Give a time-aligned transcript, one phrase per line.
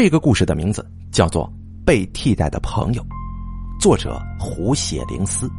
[0.00, 1.52] 这个故事的名字叫做
[1.84, 3.02] 《被替代的朋友》，
[3.80, 5.50] 作者胡写灵思。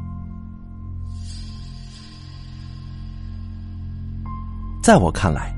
[4.81, 5.53] 在我看来，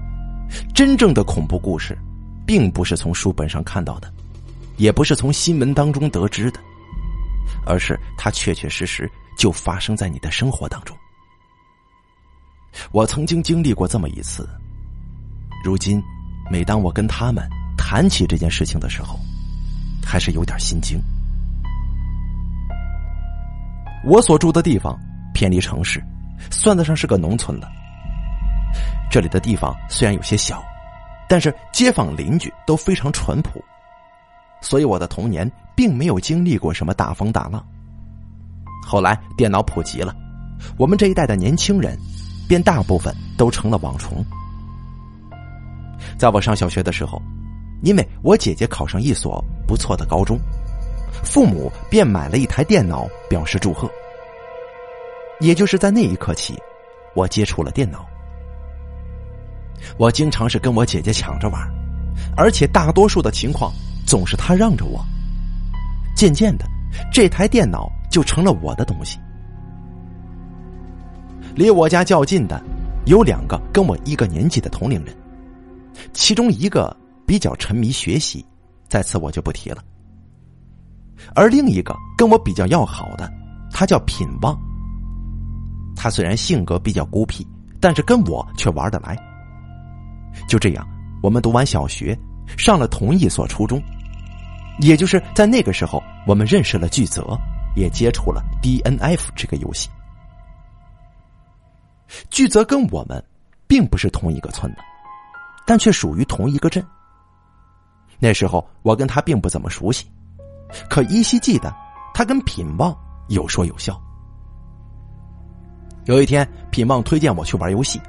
[0.73, 1.95] 真正的恐怖故事，
[2.43, 4.11] 并不是从书本上看到的，
[4.77, 6.59] 也不是从新闻当中得知的，
[7.67, 9.07] 而是它确确实实
[9.37, 10.97] 就发生在你的生活当中。
[12.91, 14.49] 我曾经经历过这么一次，
[15.63, 16.01] 如今，
[16.49, 17.47] 每当我跟他们
[17.93, 19.19] 谈起这件事情的时候，
[20.01, 20.97] 还是有点心惊。
[24.05, 24.97] 我所住的地方
[25.33, 26.01] 偏离城市，
[26.49, 27.69] 算得上是个农村了。
[29.11, 30.63] 这里的地方虽然有些小，
[31.27, 33.61] 但是街坊邻居都非常淳朴，
[34.61, 37.61] 所以我的童年并没有经历过什么大风大浪。
[38.87, 40.15] 后来电脑普及了，
[40.77, 41.99] 我们这一代的年轻人
[42.47, 44.25] 便大部分都成了网虫。
[46.17, 47.21] 在我上小学的时候，
[47.81, 50.39] 因为我姐姐考上一所不错的高中，
[51.23, 53.89] 父母便买了一台电脑表示祝贺。
[55.39, 56.55] 也就是在那一刻起，
[57.15, 58.05] 我接触了电脑。
[59.97, 61.59] 我经常是跟我姐姐抢着玩，
[62.37, 63.73] 而且大多数的情况
[64.05, 65.03] 总是她让着我。
[66.15, 66.65] 渐渐的，
[67.11, 69.17] 这台电脑就成了我的东西。
[71.55, 72.61] 离我家较近的
[73.05, 75.15] 有两个跟我一个年纪的同龄人，
[76.13, 76.95] 其中一个
[77.31, 78.45] 比较沉迷学习，
[78.89, 79.81] 在此我就不提了。
[81.33, 83.31] 而另一个跟我比较要好的，
[83.71, 84.53] 他叫品旺。
[85.95, 87.47] 他虽然性格比较孤僻，
[87.79, 89.17] 但是跟我却玩得来。
[90.45, 90.85] 就这样，
[91.23, 92.19] 我们读完小学，
[92.57, 93.81] 上了同一所初中，
[94.79, 97.25] 也就是在那个时候，我们认识了巨泽，
[97.77, 99.89] 也接触了 DNF 这个游戏。
[102.29, 103.23] 巨泽跟我们
[103.67, 104.79] 并不是同一个村的，
[105.65, 106.85] 但却属于同一个镇。
[108.21, 110.05] 那时候我跟他并不怎么熟悉，
[110.89, 111.75] 可依稀记得
[112.13, 112.95] 他跟品旺
[113.27, 113.99] 有说有笑。
[116.05, 117.99] 有一天，品旺推荐我去玩游戏。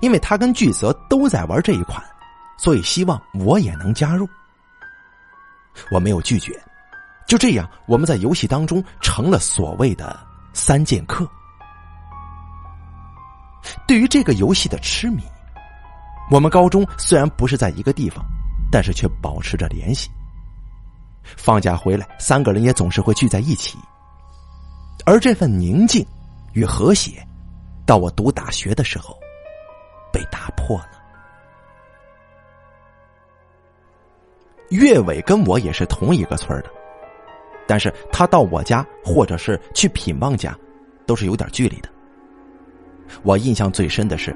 [0.00, 2.00] 因为他跟巨泽都在玩这一款，
[2.56, 4.28] 所以希望我也能加入。
[5.90, 6.52] 我没有拒绝，
[7.26, 10.16] 就这样，我们在游戏当中成了所谓的
[10.52, 11.28] 三剑客。
[13.88, 15.24] 对于这个游戏的痴迷，
[16.30, 18.24] 我们高中虽然不是在一个地方，
[18.70, 20.10] 但是却保持着联系。
[21.22, 23.78] 放假回来，三个人也总是会聚在一起。
[25.04, 26.06] 而这份宁静
[26.52, 27.26] 与和谐，
[27.86, 29.18] 到我读大学的时候。
[30.12, 30.90] 被打破了。
[34.70, 36.70] 岳伟跟我也是同一个村的，
[37.64, 40.52] 但是他到我家或者是去品旺家，
[41.06, 41.88] 都是有点距离的。
[43.22, 44.34] 我印象最深的是，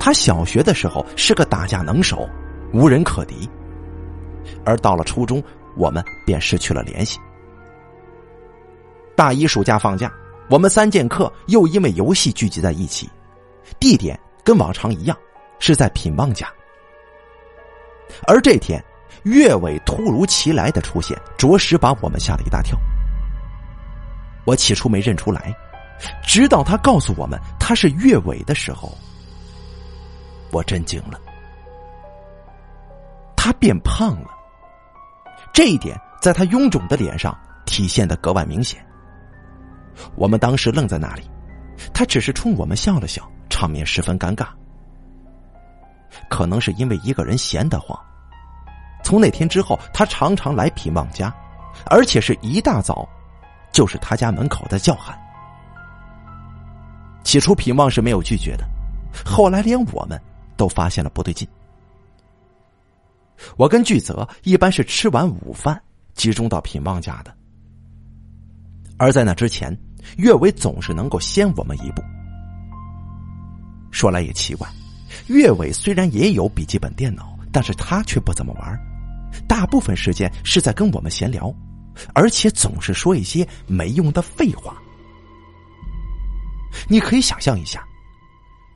[0.00, 2.26] 他小学的时候是个打架能手，
[2.72, 3.48] 无人可敌。
[4.64, 5.42] 而到了初中，
[5.76, 7.18] 我们便失去了联系。
[9.16, 10.12] 大一暑假放假，
[10.48, 13.08] 我们三剑客又因为游戏聚集在一起，
[13.78, 14.18] 地点。
[14.44, 15.14] 跟往常一样，
[15.58, 16.50] 是在品旺家。
[18.26, 18.82] 而这天，
[19.24, 22.78] 岳伟突如其来的出现，着实把我们吓了一大跳。
[24.46, 25.54] 我起初没认出来，
[26.26, 28.96] 直到他告诉我们他是岳伟的时候，
[30.50, 31.20] 我震惊了。
[33.40, 34.28] 他变胖了，
[35.52, 37.32] 这一点在他臃肿的脸上
[37.64, 38.84] 体现的格外明显。
[40.16, 41.22] 我们当时愣在那里，
[41.94, 43.22] 他只是冲我们笑了笑。
[43.48, 44.48] 场面十分尴尬，
[46.28, 47.98] 可能是因为一个人闲得慌。
[49.02, 51.34] 从那天之后，他常常来品旺家，
[51.86, 53.08] 而且是一大早，
[53.72, 55.18] 就是他家门口的叫喊。
[57.24, 58.64] 起初品旺是没有拒绝的，
[59.24, 60.20] 后来连我们
[60.56, 61.48] 都发现了不对劲。
[63.56, 65.80] 我跟巨泽一般是吃完午饭
[66.14, 67.34] 集中到品旺家的，
[68.96, 69.76] 而在那之前，
[70.16, 72.02] 岳伟总是能够先我们一步。
[73.90, 74.68] 说来也奇怪，
[75.28, 78.78] 岳伟虽然也有笔记本电脑，但是他却不怎么玩，
[79.48, 81.54] 大部分时间是在跟我们闲聊，
[82.12, 84.76] 而且总是说一些没用的废话。
[86.86, 87.82] 你可以想象一下，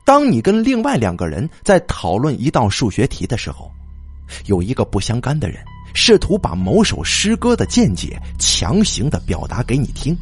[0.03, 3.71] 当你跟另外两个人在讨论一道数学题的时候，
[4.45, 10.17] 有一个不相干的人试图把某首诗歌的见解强行的表达给你听，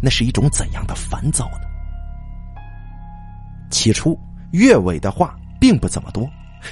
[0.00, 1.68] 那是一种怎样的烦躁呢？
[3.70, 4.18] 起初，
[4.52, 6.26] 岳伟的话并不怎么多，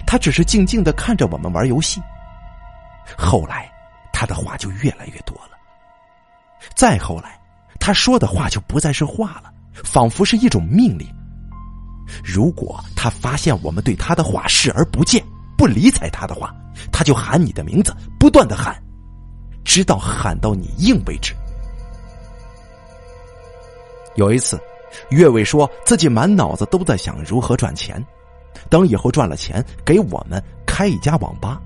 [0.06, 2.00] 他只是静静的看着我们玩游戏。
[3.16, 3.70] 后来，
[4.12, 5.50] 他的话就越来越多了。
[6.74, 7.38] 再后来，
[7.78, 9.52] 他说的话就不再是话了，
[9.84, 11.06] 仿佛是一种命令。
[12.24, 15.22] 如果他发现我们对他的话视而不见，
[15.56, 16.54] 不理睬他的话，
[16.92, 18.76] 他就喊你的名字，不断的喊，
[19.64, 21.34] 直到喊到你应为止。
[24.16, 24.60] 有一次，
[25.10, 28.02] 岳伟说自己满脑子都在想如何赚钱，
[28.70, 31.60] 等以后赚了钱，给我们开一家网吧。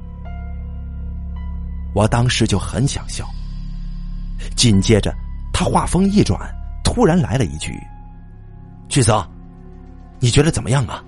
[1.95, 3.25] 我当时就很想笑，
[4.57, 5.13] 紧接着
[5.53, 6.41] 他话锋一转，
[6.85, 7.73] 突然来了一句
[8.89, 9.29] ：“巨泽，
[10.21, 11.03] 你觉得怎么样啊？”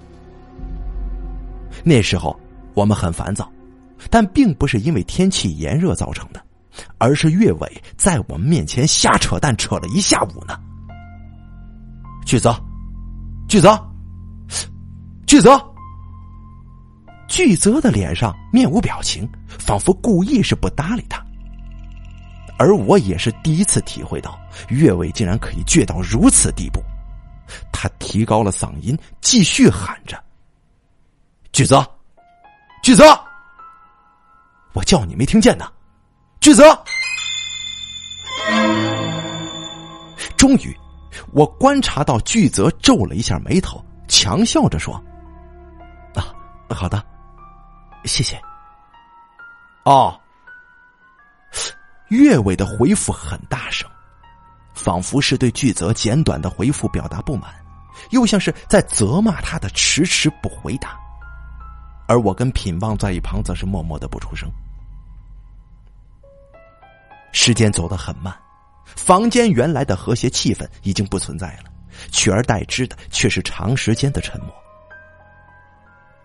[1.84, 2.38] 那时候
[2.74, 3.50] 我们很烦躁，
[4.10, 6.42] 但并不是因为天气炎热造成的，
[6.98, 10.58] 而是岳伟在我们面前瞎扯淡扯了一下午呢。
[12.24, 12.54] 巨泽，
[13.48, 13.76] 巨泽，
[15.26, 15.50] 巨泽，
[17.28, 21.22] 巨泽的脸上面无表情，仿佛故意是不搭理他。
[22.58, 24.38] 而我也是第一次体会到
[24.68, 26.80] 岳伟竟然可以倔到如此地步。
[27.72, 30.16] 他提高了嗓音，继续喊着。
[31.52, 31.84] 巨泽，
[32.82, 33.04] 巨泽，
[34.72, 35.72] 我叫你没听见呢，
[36.40, 36.64] 巨泽。
[40.36, 40.76] 终于，
[41.32, 45.00] 我观察到巨泽皱了一下眉头，强笑着说
[46.16, 46.34] ：“啊，
[46.70, 47.00] 好的，
[48.04, 48.36] 谢谢。”
[49.86, 50.20] 哦，
[52.08, 53.88] 岳伟的回复很大声，
[54.74, 57.54] 仿佛是对巨泽简短的回复表达不满，
[58.10, 60.98] 又像是在责骂他的迟迟不回答。
[62.12, 64.46] 而我跟品旺在一旁，则是默默的不出声。
[67.32, 68.38] 时间走得很慢，
[68.84, 71.70] 房间原来的和谐气氛已经不存在了，
[72.10, 74.50] 取而代之的却是长时间的沉默。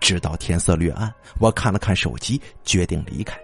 [0.01, 3.39] 直到天色略暗，我看了看手机，决定离开。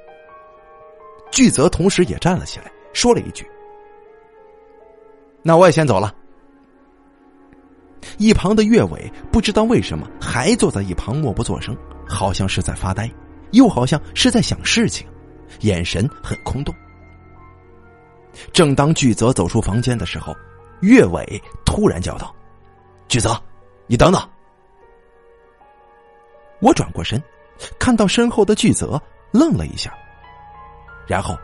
[1.31, 3.49] 巨泽同时也站了起来，说了一句
[5.41, 6.13] ：“那我也先走了。”
[8.19, 11.73] 一旁的岳伟不知道为什么还坐在一旁默不作声。
[12.13, 13.09] 好像是在发呆，
[13.51, 15.07] 又好像是在想事情，
[15.61, 16.73] 眼神很空洞。
[18.51, 20.35] 正当巨泽走出房间的时候，
[20.81, 22.33] 岳伟突然叫道
[23.07, 23.41] ：“巨泽，
[23.87, 24.29] 你等等！”
[26.59, 27.21] 我转过身，
[27.77, 29.01] 看到身后的巨泽
[29.31, 29.93] 愣了一下，
[31.05, 31.37] 然后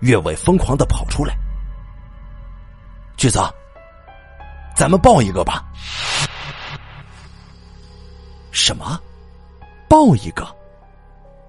[0.00, 1.36] 岳伟疯狂的跑出来
[3.16, 3.52] ：“巨泽，
[4.74, 5.64] 咱们抱一个吧！”
[8.50, 9.00] 什么？
[9.92, 10.48] 抱一个，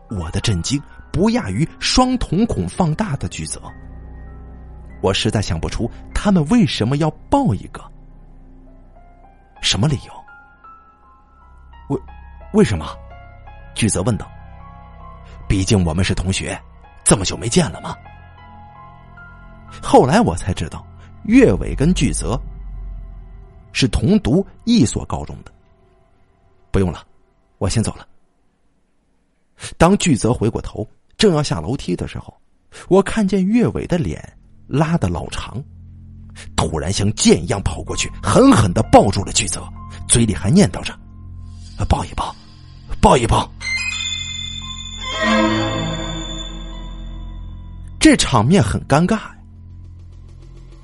[0.10, 0.78] 我的震惊
[1.14, 3.62] 不亚于双瞳孔放大的巨泽。
[5.02, 7.82] 我实在想不出他们为什么要抱一个，
[9.62, 10.14] 什么理由？
[11.88, 12.02] 为
[12.52, 12.86] 为什么？
[13.74, 14.30] 巨泽问道。
[15.48, 16.62] 毕竟我们是同学，
[17.02, 17.96] 这么久没见了吗？
[19.82, 20.86] 后来我才知道，
[21.24, 22.38] 岳伟跟巨泽
[23.72, 25.52] 是同读一所高中的。
[26.72, 27.08] 不用了，
[27.58, 28.06] 我先走了。
[29.78, 30.88] 当巨泽回过头，
[31.18, 32.36] 正要下楼梯的时候，
[32.90, 34.22] 我看见岳伟的脸
[34.68, 35.64] 拉的老长，
[36.56, 39.64] 突然像箭一样跑过去，狠狠的抱住了巨泽，
[40.08, 40.98] 嘴里还念叨着
[41.88, 42.36] ：“抱一抱，
[43.00, 43.50] 抱一抱。”
[48.00, 49.36] 这场面很尴尬呀。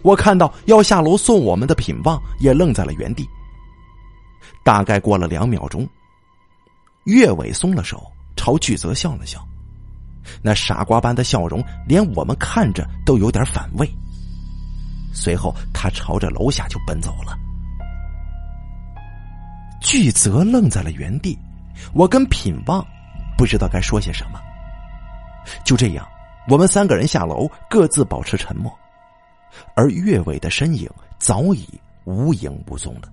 [0.02, 3.28] 我看到要下楼送我们的品旺也愣在了原地。
[4.64, 5.86] 大概过了两秒钟，
[7.04, 8.10] 岳伟松了手。
[8.40, 9.46] 朝巨泽笑了笑，
[10.42, 13.86] 那傻瓜般的笑容，连我们看着都有点反胃。
[15.14, 17.38] 随后，他朝着楼下就奔走了。
[19.82, 21.38] 巨泽愣在了原地，
[21.94, 22.82] 我跟品旺
[23.38, 24.40] 不知道该说些什么。
[25.66, 26.08] 就这样，
[26.48, 28.74] 我们三个人下楼，各自保持沉默，
[29.76, 31.68] 而岳伟的身影早已
[32.06, 33.12] 无影无踪了。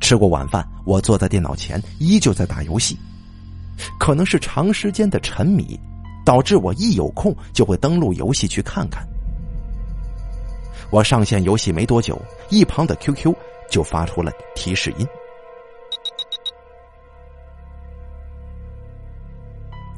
[0.00, 2.98] 吃过晚饭，我坐在电脑前，依旧在打游戏。
[3.98, 5.78] 可能是长时间的沉迷，
[6.24, 9.06] 导致我一有空就会登录游戏去看看。
[10.90, 13.32] 我上线游戏没多久，一旁的 QQ
[13.70, 15.06] 就发出了提示音。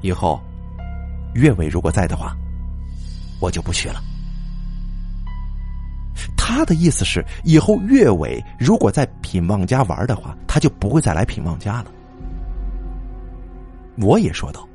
[0.03, 0.41] 以后，
[1.35, 2.37] 岳伟如果在的话，
[3.41, 4.03] 我就不去了。
[6.55, 11.91] 他的意思是，以后岳伟如果在品旺家玩的话，他就不会再来品旺家了。
[13.97, 14.69] 我也说道：“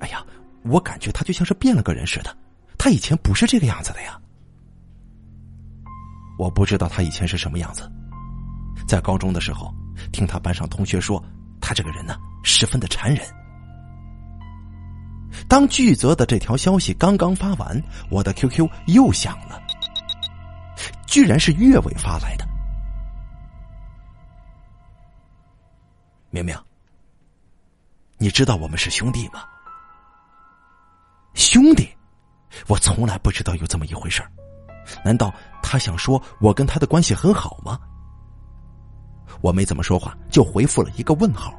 [0.00, 0.24] 哎呀，
[0.64, 2.36] 我感觉他就像是变了个人似的，
[2.76, 4.18] 他以前不是这个样子的呀。”
[6.36, 7.88] 我不知道他以前是什么样子，
[8.86, 9.72] 在高中的时候，
[10.12, 11.22] 听他班上同学说，
[11.60, 13.24] 他这个人呢，十分的残忍。
[15.48, 19.62] 当巨泽的这条消息刚刚发完，我的 QQ 又响了。
[21.18, 22.46] 居然是岳伟发来的，
[26.30, 26.56] 明明，
[28.18, 29.42] 你知道我们是兄弟吗？
[31.34, 31.92] 兄弟，
[32.68, 34.22] 我从来不知道有这么一回事
[35.04, 37.80] 难道他想说我跟他的关系很好吗？
[39.40, 41.52] 我没怎么说话，就回复了一个问号。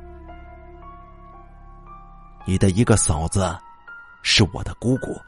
[2.45, 3.59] 你的一个嫂子，
[4.23, 5.19] 是我的姑姑。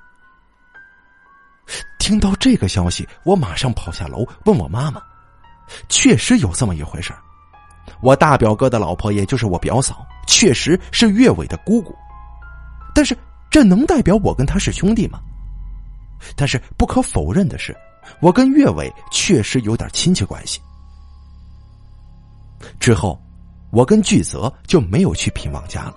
[2.00, 5.02] 听到这个消息，我马上跑下楼问我妈妈，
[5.90, 7.14] 确实有这么一回事
[8.02, 11.96] 我大表哥的老婆，也就是我表嫂，确实是岳伟的姑姑。
[12.94, 13.18] 但是，
[13.50, 15.20] 这能代表我跟他是兄弟吗？
[16.36, 17.76] 但是不可否认的是，
[18.20, 20.60] 我跟岳伟确实有点亲戚关系。
[22.80, 23.20] 之后，
[23.72, 25.96] 我跟巨泽就没有去品望家了。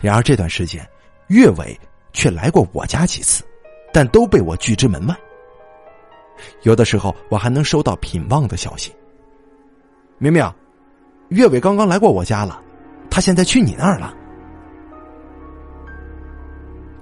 [0.00, 0.88] 然而这段时间，
[1.28, 1.78] 岳伟
[2.12, 3.44] 却来过我家几次，
[3.92, 5.16] 但都被我拒之门外。
[6.62, 8.92] 有的时候，我还能收到品望的消息。
[10.18, 10.50] 明明，
[11.28, 12.60] 岳伟刚刚来过我家了，
[13.10, 14.14] 他现在去你那儿了。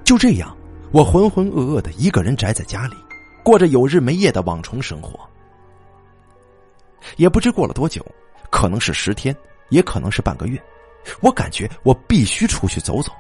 [0.05, 0.55] 就这样，
[0.91, 2.97] 我浑浑噩噩的一个人宅在家里，
[3.45, 5.19] 过着有日没夜的网虫生活。
[7.17, 8.05] 也不知过了多久，
[8.51, 9.35] 可能是十天，
[9.69, 10.61] 也可能是半个月。
[11.21, 13.11] 我感觉我必须出去走走，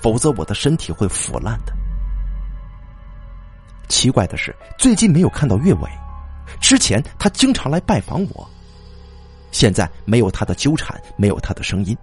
[0.00, 1.72] 否则我的身体会腐烂的。
[3.90, 5.90] 奇怪的是，最近没有看到岳伟，
[6.60, 8.48] 之前他经常来拜访我，
[9.50, 11.94] 现在没有他的纠缠，没有他的声音，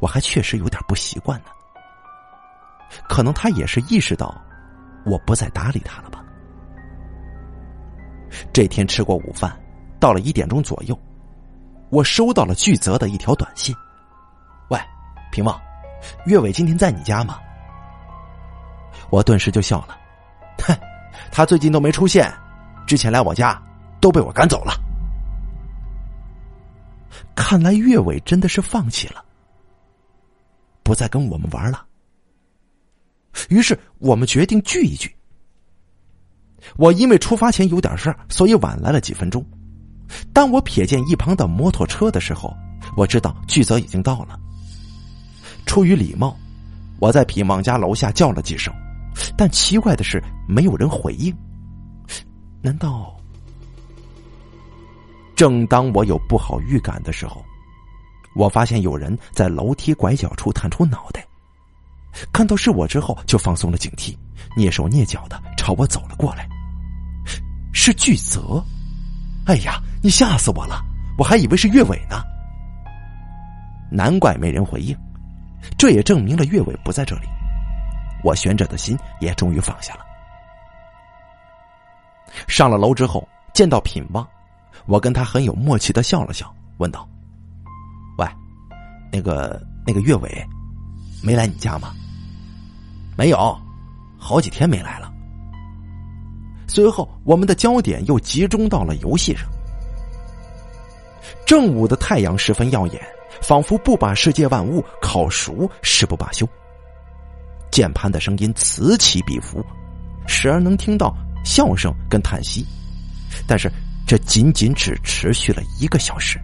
[0.00, 1.50] 我还确实有点不习惯呢。
[3.06, 4.34] 可能他也是意识到
[5.04, 6.24] 我不再搭理他了吧。
[8.52, 9.54] 这天吃过午饭，
[10.00, 10.98] 到了一点钟左右，
[11.90, 13.76] 我收到了巨泽的一条短信。
[14.68, 14.80] 喂
[15.30, 15.60] 平望，
[16.24, 17.38] 岳伟今天在你家吗？
[19.10, 19.98] 我顿时就笑了，
[20.62, 20.74] 哼，
[21.30, 22.32] 他最近都没出现，
[22.86, 23.60] 之前来我家
[24.00, 24.72] 都被我赶走了。
[27.34, 29.24] 看来岳伟真的是放弃了，
[30.82, 31.84] 不再跟我们玩了。
[33.48, 35.14] 于是我们决定聚一聚。
[36.76, 39.44] 我因为出发前有点事儿，所以晚来了几分钟。
[40.32, 42.54] 当我瞥见一旁的摩托车的时候，
[42.96, 44.38] 我知道巨泽已经到了。
[45.64, 46.36] 出于礼貌，
[46.98, 48.74] 我在品望家楼下叫了几声，
[49.36, 51.34] 但奇怪的是，没有人回应。
[52.62, 53.16] 难道？
[55.34, 57.42] 正当我有不好预感的时候，
[58.34, 61.26] 我发现有人在楼梯拐角处探出脑袋，
[62.32, 64.14] 看到是我之后，就放松了警惕，
[64.56, 66.46] 蹑手蹑脚的朝我走了过来。
[67.72, 68.62] 是巨泽！
[69.46, 70.84] 哎呀，你吓死我了！
[71.16, 72.22] 我还以为是岳伟呢。
[73.90, 74.96] 难怪没人回应。
[75.78, 77.26] 这也证明了岳伟不在这里，
[78.22, 80.00] 我悬着的心也终于放下了。
[82.46, 84.26] 上了楼之后，见到品望，
[84.86, 87.08] 我跟他很有默契的笑了笑，问道
[88.18, 88.26] ：“喂，
[89.12, 90.46] 那个那个岳伟，
[91.22, 91.94] 没来你家吗
[93.16, 93.58] ？”“没有，
[94.18, 95.12] 好几天没来了。”
[96.68, 99.46] 随后，我们的焦点又集中到了游戏上。
[101.46, 103.00] 正午的太阳十分耀眼。
[103.40, 106.46] 仿佛不把世界万物烤熟誓不罢休。
[107.70, 109.64] 键盘的声音此起彼伏，
[110.26, 112.66] 时而能听到笑声跟叹息，
[113.46, 113.70] 但是
[114.06, 116.38] 这仅仅只持续了一个小时。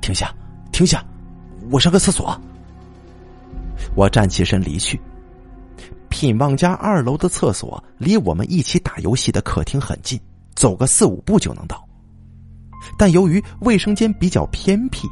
[0.00, 0.32] 停下，
[0.72, 1.04] 停下，
[1.70, 2.40] 我上个厕所。
[3.94, 5.00] 我站起身离去。
[6.08, 10.18] 品望家二楼的厕所离我们一起打游戏的客厅很近，
[10.54, 11.82] 走个四五步就能到。
[12.96, 15.08] 但由于卫生间比较偏僻，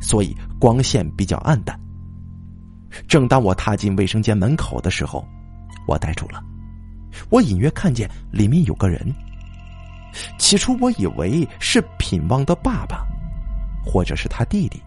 [0.00, 1.78] 所以光线比较暗淡。
[3.06, 5.26] 正当我踏进卫生间门口的时候，
[5.86, 6.42] 我呆住了。
[7.30, 9.14] 我隐约看见里面有个人。
[10.38, 13.06] 起初我以为是品望的爸爸，
[13.84, 14.82] 或者是他弟弟。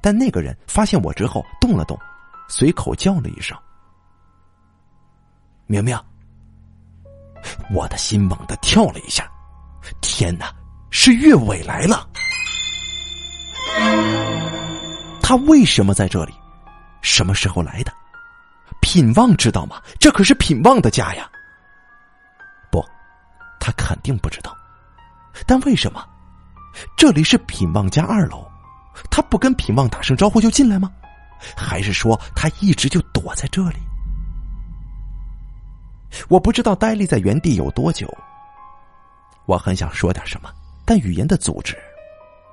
[0.00, 1.98] 但那个人发现我之后动了动，
[2.48, 3.56] 随口叫了一声
[5.66, 5.98] ：“明明。”
[7.72, 9.30] 我的心猛地跳了一下。
[10.00, 10.52] 天哪！
[10.90, 12.08] 是岳伟来了，
[15.20, 16.32] 他为什么在这里？
[17.06, 17.92] 什么时候来的？
[18.80, 19.80] 品望知道吗？
[20.00, 21.30] 这可是品望的家呀！
[22.70, 22.84] 不，
[23.60, 24.56] 他肯定不知道。
[25.46, 26.04] 但为什么？
[26.96, 28.46] 这里是品望家二楼，
[29.10, 30.90] 他不跟品望打声招呼就进来吗？
[31.56, 33.76] 还是说他一直就躲在这里？
[36.28, 38.12] 我不知道呆立在原地有多久。
[39.46, 40.52] 我很想说点什么。
[40.84, 41.76] 但语言的组织，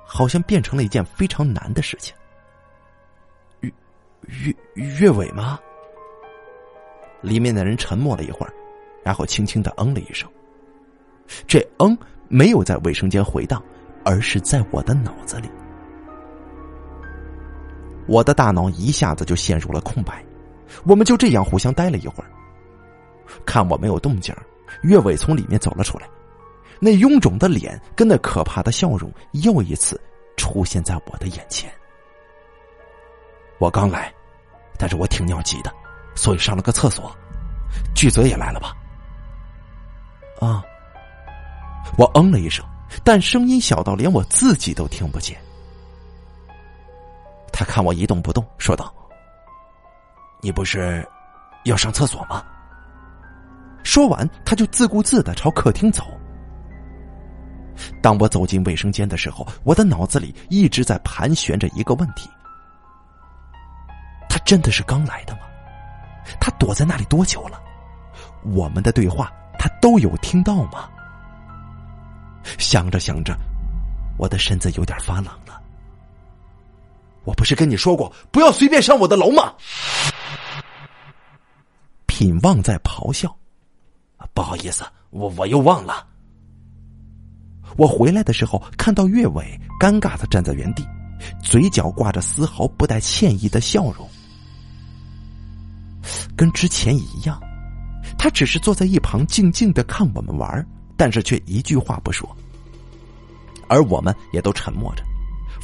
[0.06, 2.14] 好像变成了一件非常难的事情。
[4.28, 5.58] 岳岳岳伟吗？
[7.20, 8.52] 里面的人沉默了一会儿，
[9.02, 10.28] 然后轻轻的嗯了一声。
[11.46, 11.96] 这嗯
[12.28, 13.62] 没有在卫生间回荡，
[14.04, 15.48] 而是在我的脑子里。
[18.06, 20.22] 我的大脑一下子就陷入了空白。
[20.84, 22.28] 我们就这样互相待了一会儿，
[23.46, 24.34] 看我没有动静，
[24.82, 26.08] 岳伟从里面走了出来，
[26.80, 29.98] 那臃肿的脸跟那可怕的笑容又一次
[30.36, 31.72] 出现在我的眼前。
[33.58, 34.12] 我刚来，
[34.78, 35.72] 但是我挺尿急的，
[36.14, 37.14] 所以上了个厕所。
[37.94, 38.76] 巨泽也来了吧？
[40.40, 40.62] 啊！
[41.96, 42.64] 我嗯了一声，
[43.02, 45.36] 但声音小到连我自己都听不见。
[47.52, 48.92] 他看我一动不动，说道
[50.42, 51.06] ：“你不是
[51.64, 52.44] 要上厕所吗？”
[53.84, 56.04] 说完，他就自顾自的朝客厅走。
[58.02, 62.28] 当我走进卫生间的时候，我的脑子里一直在盘旋着一个问题：
[64.44, 65.40] 真的是刚来的吗？
[66.40, 67.60] 他躲在那里多久了？
[68.42, 70.88] 我们的对话他都有听到吗？
[72.58, 73.34] 想着想着，
[74.18, 75.62] 我的身子有点发冷了。
[77.24, 79.54] 我不是跟你说过不要随便上我的楼吗？
[82.06, 83.34] 品旺在咆哮。
[84.34, 86.06] 不好意思，我我又忘了。
[87.76, 90.86] 我回来的时候看到岳伟尴尬的站在原地，
[91.42, 94.08] 嘴角挂着丝毫不带歉意的笑容，
[96.36, 97.40] 跟之前一样。
[98.18, 102.28] 他只是坐在一旁静静的看我们玩，但是却一句话不说。
[103.66, 105.02] 而我们也都沉默着，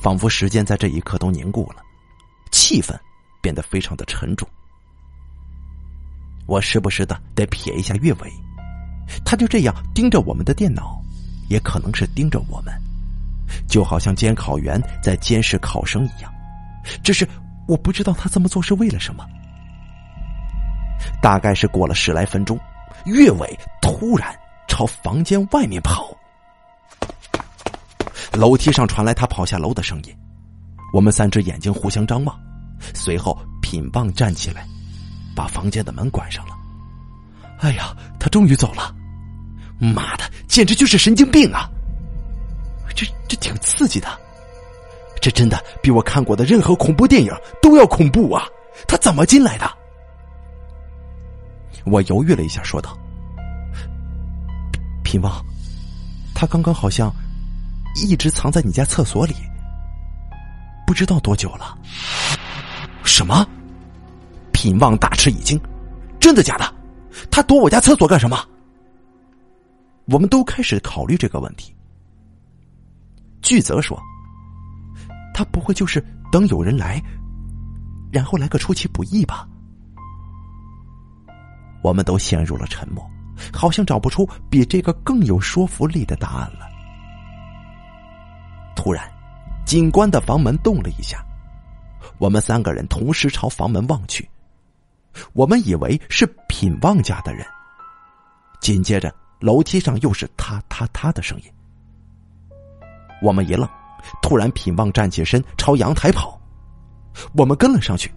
[0.03, 1.83] 仿佛时间在这一刻都凝固了，
[2.51, 2.99] 气氛
[3.43, 4.49] 变得非常的沉重。
[6.47, 8.33] 我时不时的得瞥一下岳伟，
[9.25, 10.99] 他就这样盯着我们的电脑，
[11.49, 12.75] 也可能是盯着我们，
[13.69, 16.33] 就好像监考员在监视考生一样。
[17.05, 17.29] 只是
[17.69, 19.25] 我不知道他这么做是为了什么。
[21.23, 22.59] 大概是过了十来分钟，
[23.05, 24.35] 岳伟突然
[24.69, 26.17] 朝房间外面跑。
[28.33, 30.17] 楼梯上传来他跑下楼的声音，
[30.93, 32.39] 我们三只眼睛互相张望，
[32.95, 34.67] 随后品棒站起来，
[35.35, 36.55] 把房间的门关上了。
[37.59, 38.95] 哎呀，他终于走了！
[39.79, 41.69] 妈的，简直就是神经病啊！
[42.95, 44.09] 这这挺刺激的，
[45.21, 48.47] 这真的比我看过的任何恐怖电影都要恐怖啊！
[48.87, 49.71] 他怎么进来的？
[51.85, 52.97] 我犹豫了一下，说道
[55.03, 55.45] ：“品旺，
[56.35, 57.13] 他刚刚好像
[57.97, 59.35] 一直藏在你家厕所里，
[60.87, 61.77] 不知道多久了。”
[63.05, 63.47] 什么？
[64.53, 65.59] 品旺大吃一惊，
[66.21, 66.75] 真的假的？
[67.31, 68.39] 他躲我家厕所干什么？
[70.07, 71.75] 我们都开始考虑这个问题。
[73.43, 73.99] 巨泽说
[75.33, 77.03] ：“他不会就是等有人来，
[78.13, 79.49] 然后来个出其不意吧？”
[81.83, 83.05] 我们都陷入了沉默，
[83.53, 86.69] 好像找不出比这个更有说服力的答案了。
[88.77, 89.11] 突然，
[89.65, 91.25] 警官的房门动了一下，
[92.19, 94.29] 我们三个人同时朝房门望去，
[95.33, 97.47] 我们以为是品旺家的人。
[98.61, 101.45] 紧接着，楼梯上又是“他他他”的声音。
[103.23, 103.69] 我们一愣，
[104.23, 106.39] 突然品旺站起身朝阳台跑，
[107.35, 108.13] 我们跟了上去，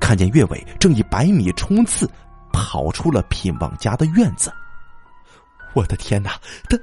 [0.00, 2.08] 看见岳伟正以百米冲刺。
[2.52, 4.52] 跑出了品旺家的院子。
[5.74, 6.38] 我的天哪，
[6.68, 6.78] 他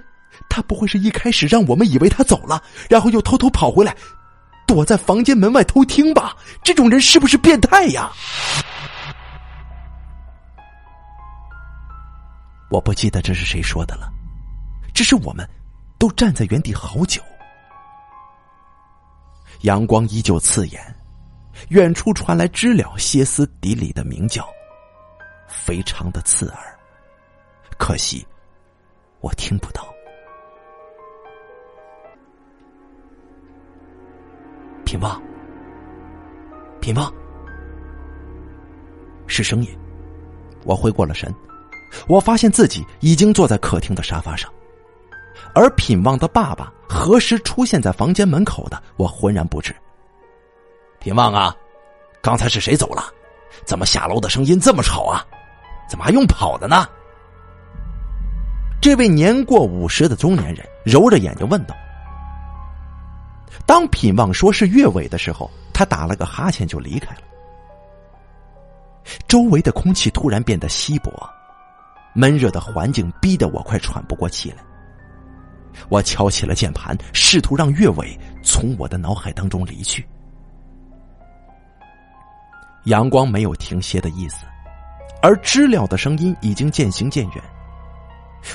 [0.50, 3.96] 他不会是一开始让我们以为他走了，然后又偷偷跑回来，
[4.66, 6.36] 躲在房间门外偷听吧？
[6.64, 8.12] 这种人是不是变态呀？
[12.72, 14.12] 我不记得这是谁说的了，
[14.94, 15.48] 只是我们
[15.98, 17.22] 都站在原地好久。
[19.62, 20.96] 阳光依旧刺眼，
[21.70, 24.48] 远处传来知了歇斯底里的鸣叫。
[25.70, 26.80] 非常的刺耳，
[27.78, 28.26] 可惜
[29.20, 29.88] 我听不到。
[34.84, 35.22] 品旺，
[36.82, 37.14] 品旺，
[39.28, 39.70] 是声音。
[40.64, 41.32] 我回过了神，
[42.08, 44.52] 我发现自己已经坐在客厅的沙发上，
[45.54, 49.72] 而品旺的爸爸何时出现在房间门口的，我浑然不知。
[51.00, 51.56] 品旺啊，
[52.24, 53.14] 刚才是谁走了？
[53.66, 55.24] 怎么下楼的声音这么吵啊？
[55.90, 56.88] 怎么还用跑的呢？
[58.80, 61.76] 这位年过五十的中年人揉着眼睛问道。
[63.66, 67.22] 当品旺说是岳伟的时候，他打了个哈欠就离开了。
[69.28, 71.12] 周围的空气突然变得稀薄，
[72.14, 74.58] 闷热的环境逼得我快喘不过气来。
[75.90, 80.08] 我敲起了键盘，试图让岳伟从我的脑海当中离去。
[82.86, 84.46] 阳光没有停歇的意思。
[85.22, 87.44] 而知了的声音已经渐行渐远。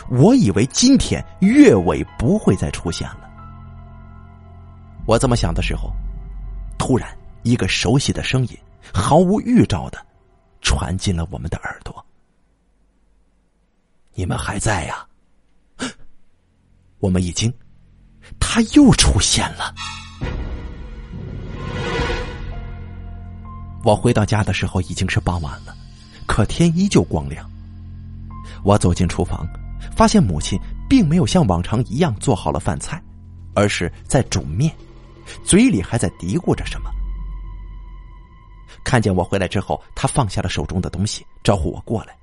[0.08, 3.20] 我以为今天月尾不会再出现了。
[5.06, 5.92] 我这么想的时候，
[6.78, 8.58] 突然一个熟悉的声音
[8.92, 9.98] 毫无预兆的
[10.62, 12.04] 传进了我们的耳朵
[14.14, 15.06] ：“你们还在呀？”
[17.00, 17.52] 我们一惊，
[18.40, 19.74] 他又出现了。
[23.84, 25.76] 我回到家的时候已经是傍晚了，
[26.26, 27.48] 可天依旧光亮。
[28.62, 29.46] 我走进厨房，
[29.94, 30.58] 发现母亲
[30.88, 33.02] 并没有像往常一样做好了饭菜，
[33.54, 34.74] 而是在煮面，
[35.44, 36.90] 嘴里还在嘀咕着什么。
[38.82, 42.16] 看见我回来之后，他放下了手中的东西，招呼我过来。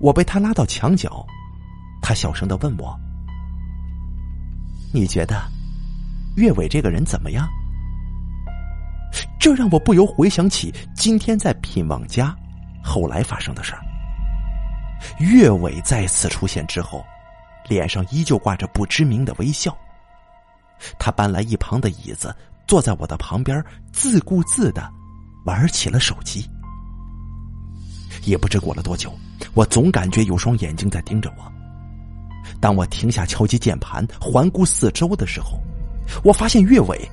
[0.00, 1.26] 我被他拉到墙角，
[2.02, 2.98] 他小声的问我
[4.92, 5.42] ：“你觉得
[6.36, 7.48] 岳伟这个人怎么样？”
[9.38, 12.36] 这让我不由回想起今天在品望家
[12.82, 13.80] 后来发生的事儿。
[15.20, 17.04] 岳伟再次出现之后，
[17.68, 19.76] 脸上依旧挂着不知名的微笑。
[20.98, 22.34] 他搬来一旁的椅子，
[22.66, 24.90] 坐在我的旁边，自顾自的
[25.44, 26.48] 玩起了手机。
[28.24, 29.12] 也不知过了多久，
[29.54, 31.52] 我总感觉有双眼睛在盯着我。
[32.60, 35.60] 当我停下敲击键盘，环顾四周的时候，
[36.24, 37.08] 我发现岳伟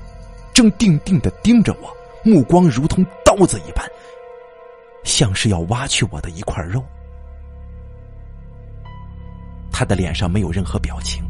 [0.56, 1.96] 正定定的盯着我。
[2.24, 3.88] 目光如同刀子一般，
[5.04, 6.84] 像是要挖去我的一块肉。
[9.72, 11.24] 他的脸上没有任何表情，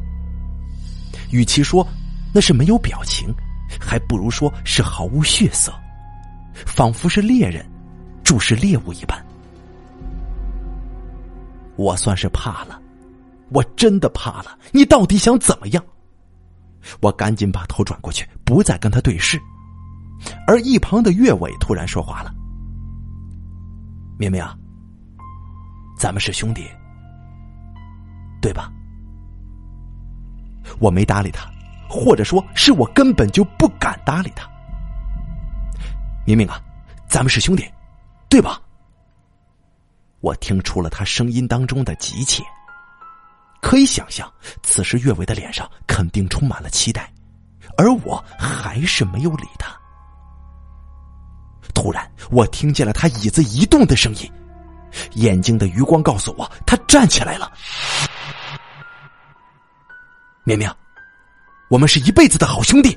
[1.31, 1.85] 与其说
[2.33, 3.27] 那是没有表情，
[3.77, 5.73] 还不如说是毫无血色，
[6.53, 7.65] 仿佛是猎人
[8.23, 9.21] 注视猎物一般。
[11.75, 12.79] 我算是怕了，
[13.49, 14.57] 我真的怕了。
[14.71, 15.83] 你到底想怎么样？
[17.01, 19.39] 我赶紧把头转过去，不再跟他对视。
[20.47, 22.33] 而一旁的岳伟突然说话了
[24.17, 24.55] ：“明明啊，
[25.97, 26.67] 咱们是兄弟，
[28.41, 28.71] 对吧？”
[30.79, 31.49] 我没搭理他，
[31.89, 34.49] 或者说是我根本就不敢搭理他。
[36.25, 36.59] 明明啊，
[37.07, 37.63] 咱们是兄弟，
[38.29, 38.59] 对吧？
[40.21, 42.43] 我听出了他声音当中的急切，
[43.65, 47.11] 可以想象，此时岳伟的脸上肯定充满了期待，
[47.75, 49.75] 而我还是没有理他。
[51.73, 54.31] 突然，我听见了他椅子移动的声音，
[55.13, 57.51] 眼睛的余光告诉我，他站起来了。
[60.43, 60.71] 明明，
[61.67, 62.95] 我们是一辈子的好兄弟。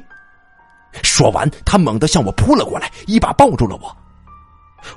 [1.03, 3.97] 说完，他猛地向我扑了过来，一把抱住了我。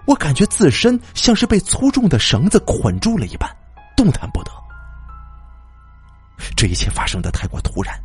[0.04, 3.50] 我感觉自身像是被粗重的绳子捆住了一般，
[3.96, 4.52] 动弹不得。
[6.56, 8.00] 这一切发生的太过突然，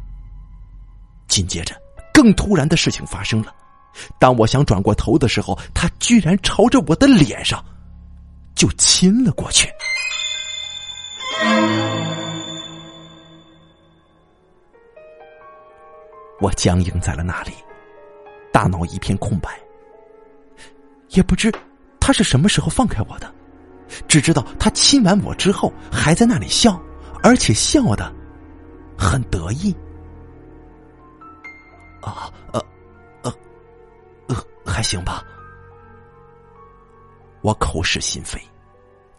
[1.29, 1.75] 紧接着，
[2.13, 3.55] 更突然的事情发生了。
[4.19, 7.65] 当我想转过头的时候，他居然朝着我的脸上
[8.55, 9.69] 就亲了过去。
[16.41, 17.53] 我僵硬在了那里，
[18.53, 19.49] 大脑一片空白。
[21.11, 21.51] 也不知
[21.99, 23.33] 他是什么时候放开我的，
[24.07, 26.79] 只知道他亲完我之后还在那里笑，
[27.23, 28.13] 而且笑的
[28.97, 29.75] 很得意。
[32.01, 32.63] 啊，呃。
[33.23, 33.33] 呃，
[34.29, 35.25] 呃还行吧，
[37.41, 38.41] 我口是心非，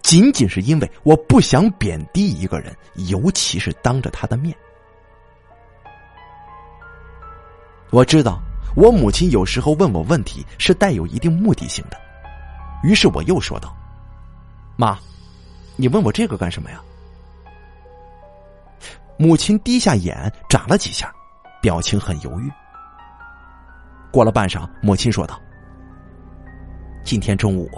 [0.02, 2.74] 仅仅是因为我不想贬低一个人，
[3.10, 4.56] 尤其是当着他的面。
[7.90, 8.42] 我知道
[8.76, 11.98] 我母亲有时候问我问题是带有一定目的性的，
[12.84, 13.76] 于是我又说道
[14.78, 14.98] ：“妈，
[15.76, 16.82] 你问我这个干什么呀？”
[19.18, 21.12] 母亲低下眼，眨了几下，
[21.62, 22.52] 表情很犹豫。
[24.12, 25.40] 过了半晌，母亲说道
[27.04, 27.70] ：“今天中午，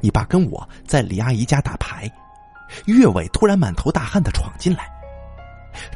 [0.00, 2.10] 你爸跟我在李阿姨家打牌，
[2.86, 4.90] 岳伟突然满头大汗的闯进来。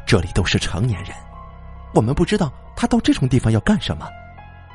[0.05, 1.15] 这里都是成年人，
[1.95, 4.07] 我们不知道他到这种地方要干什么，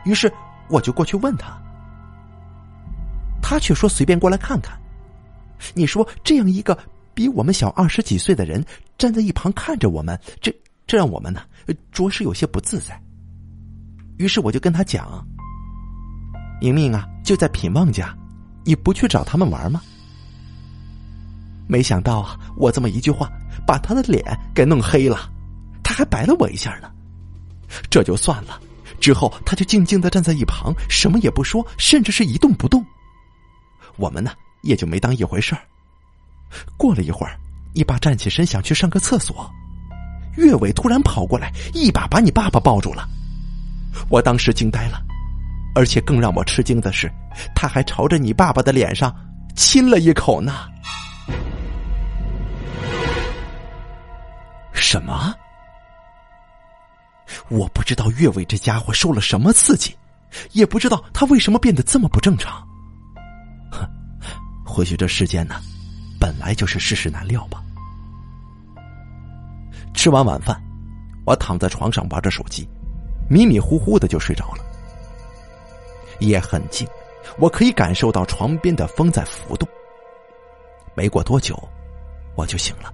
[0.05, 0.33] 于是
[0.69, 1.57] 我就过去问他，
[3.41, 4.77] 他却说随便过来看看。
[5.73, 6.77] 你说这样一个
[7.15, 8.63] 比我们小二十几岁的人
[8.99, 10.55] 站在一旁看着我们，这
[10.87, 11.43] 这让我们呢
[11.93, 13.01] 着实有些不自在。”
[14.19, 15.27] 于是我就跟他讲
[16.61, 18.17] ：“明明啊，就在品望家，
[18.65, 19.81] 你不去找他们玩吗？”
[21.69, 23.29] 没想到啊，我这么一句话，
[23.67, 24.23] 把他的脸
[24.55, 25.31] 给弄黑了，
[25.83, 26.91] 他还白了我一下呢。
[27.91, 28.61] 这就算了，
[29.01, 32.85] 之后他就静静的站在一旁，什么也不说，甚至是一动不动。
[33.97, 34.31] 我们呢，
[34.63, 35.61] 也就没当一回事儿。
[36.79, 37.37] 过了一会儿，
[37.77, 39.49] 一把站起身想去上个厕所，
[40.37, 43.07] 岳伟突然跑过来，一把把你爸爸抱住了。
[44.09, 44.99] 我当时惊呆了，
[45.75, 47.13] 而且更让我吃惊的是，
[47.55, 49.15] 他还朝着你爸爸的脸上
[49.55, 50.55] 亲了一口呢。
[54.73, 55.35] 什么？
[57.51, 59.95] 我不知道岳伟这家伙受了什么刺激，
[60.53, 62.67] 也不知道他为什么变得这么不正常。
[63.71, 63.87] 哼，
[64.65, 65.57] 或许这世间呢，
[66.19, 67.63] 本来就是世事难料吧。
[69.97, 70.63] 吃完晚饭，
[71.25, 72.69] 我躺在床上玩着手机，
[73.29, 74.63] 迷迷糊糊的就睡着了。
[76.21, 76.87] 夜很静，
[77.39, 79.67] 我可以感受到床边的风在浮动。
[80.95, 81.59] 没过多久，
[82.37, 82.93] 我就醒了。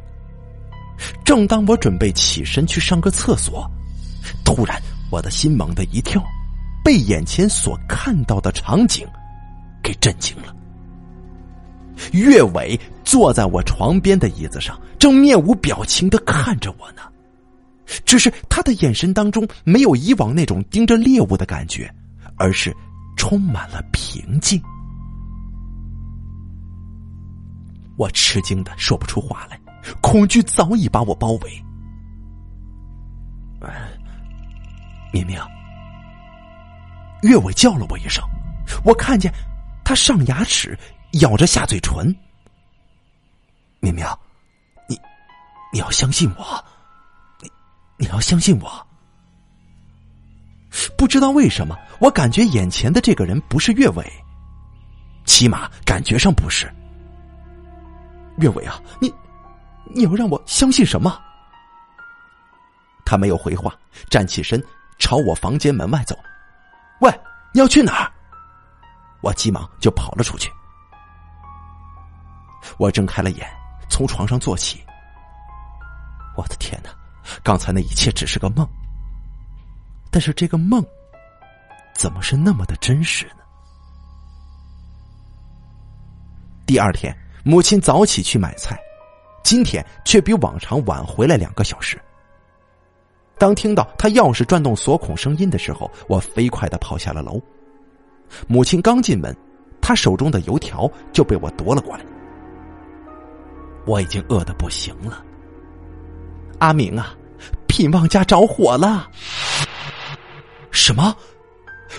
[1.24, 3.68] 正当我准备起身去上个厕所，
[4.44, 6.22] 突然我的心猛地一跳，
[6.84, 9.06] 被眼前所看到的场景
[9.82, 10.54] 给震惊了。
[12.12, 17.02] 岳伟坐在我床边的椅子上，正面无表情的看着我呢。
[18.04, 21.92] 只是他的眼神当中没有以往那种盯着猎物的感觉，
[22.36, 22.74] 而是
[23.16, 24.60] 充满了平静。
[27.96, 29.58] 我吃惊的说不出话来。
[30.00, 31.64] 恐惧早已把我包围。
[35.12, 35.36] 明明，
[37.22, 38.22] 岳伟叫了我一声，
[38.84, 39.32] 我看见
[39.84, 40.78] 他上牙齿，
[41.20, 42.14] 咬着下嘴唇。
[43.80, 44.06] 明明，
[44.88, 44.98] 你
[45.72, 46.64] 你要相信我，
[47.40, 47.50] 你
[47.98, 48.86] 你要相信我。
[50.96, 54.12] 不知道为什么，我感觉眼前的这个人不是岳伟，
[55.24, 56.72] 起码感觉上不是。
[58.38, 59.12] 岳伟啊，你。
[59.94, 61.20] 你要让我相信什么？
[63.04, 63.74] 他没有回话，
[64.08, 64.62] 站起身
[64.98, 66.16] 朝我房间门外走。
[67.00, 67.10] 喂，
[67.52, 68.10] 你要去哪儿？
[69.20, 70.50] 我急忙就跑了出去。
[72.78, 73.46] 我睁开了眼，
[73.88, 74.82] 从床上坐起。
[76.36, 76.90] 我的天哪！
[77.42, 78.66] 刚才那一切只是个梦，
[80.10, 80.84] 但是这个梦
[81.94, 83.42] 怎么是那么的真实呢？
[86.66, 88.78] 第二天，母亲早起去买菜。
[89.44, 92.00] 今天却比往常晚回来两个小时。
[93.38, 97.40] 当听到他钥匙转动锁孔声音的时候，我飞快的跑下了楼。
[98.46, 99.36] 母亲刚进门，
[99.80, 102.04] 他手中的油条就被我夺了过来。
[103.84, 105.24] 我已经饿得不行了。
[106.58, 107.14] 阿明啊，
[107.66, 109.10] 品旺家着火了！
[110.70, 111.14] 什么？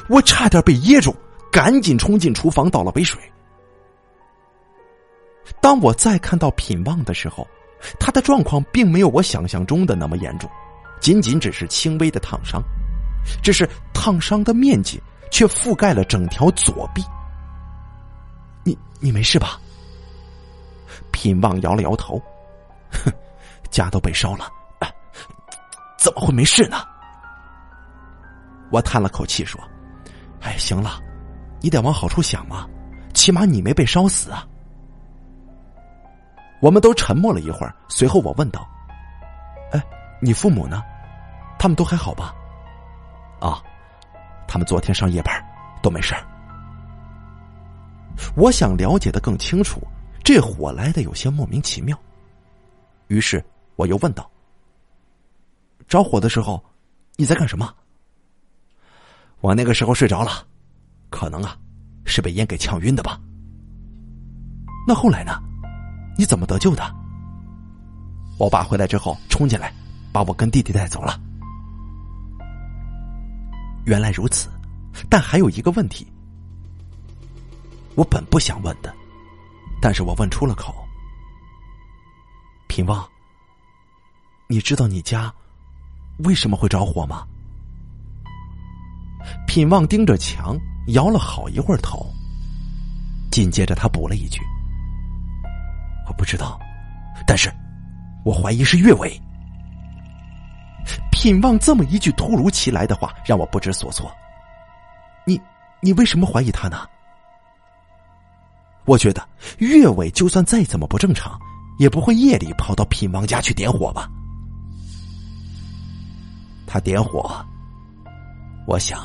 [0.09, 1.15] 我差点被噎住，
[1.51, 3.21] 赶紧冲进厨房倒了杯水。
[5.61, 7.47] 当我再看到品旺的时候，
[7.99, 10.49] 他的状况并没有我想象中的那么严重，
[10.99, 12.61] 仅仅只是轻微的烫伤，
[13.41, 17.03] 只是烫伤的面积却覆盖了整条左臂。
[18.63, 19.59] 你你没事吧？
[21.13, 22.21] 品旺摇了摇头，
[22.91, 23.09] 哼，
[23.69, 24.51] 家都被烧了，
[25.95, 26.85] 怎么会没事呢？
[28.71, 29.61] 我叹了口气说
[30.41, 30.99] ：“哎，行了，
[31.61, 32.67] 你得往好处想嘛，
[33.13, 34.45] 起码你没被烧死啊。”
[36.59, 38.67] 我们都沉默了一会儿，随后我问道
[39.71, 39.81] ：“哎，
[40.19, 40.83] 你父母呢？
[41.59, 42.33] 他们都还好吧
[43.39, 43.61] ？”“啊，
[44.47, 45.33] 他们昨天上夜班，
[45.81, 46.15] 都没事。”
[48.35, 49.81] 我想了解的更清楚，
[50.23, 51.97] 这火来的有些莫名其妙。
[53.07, 53.43] 于是
[53.75, 54.29] 我又问道
[55.87, 56.63] ：“着火的时候，
[57.17, 57.73] 你在干什么
[59.41, 60.47] ？”“我那个时候睡着了，
[61.09, 61.57] 可能啊，
[62.05, 63.19] 是被烟给呛晕的吧。
[64.87, 65.33] ”“那后来呢？”
[66.15, 66.83] 你怎么得救的？
[68.37, 69.73] 我爸回来之后冲进来，
[70.11, 71.19] 把我跟弟弟带走了。
[73.85, 74.47] 原来如此，
[75.09, 76.05] 但还有一个问题，
[77.95, 78.93] 我本不想问的，
[79.83, 80.73] 但是我问出了口。
[82.69, 83.05] 平旺，
[84.47, 85.31] 你知道你家
[86.19, 87.27] 为什么会着火吗？
[89.45, 92.09] 品旺盯着墙，摇了好一会儿头，
[93.29, 94.39] 紧接着他补了一句。
[96.07, 96.57] 我不知道，
[97.27, 97.53] 但是
[98.23, 99.21] 我怀疑是岳伟。
[101.11, 104.09] 品望这么一句突如其来的话，让我不知所措。
[105.25, 105.37] 你，
[105.81, 106.87] 你为什么怀疑他呢？
[108.85, 109.25] 我觉得
[109.59, 111.39] 岳伟就算再怎么不正常，
[111.79, 114.09] 也不会夜里跑到品王家去点火吧？
[116.67, 117.33] 他点火，
[118.67, 118.99] 我想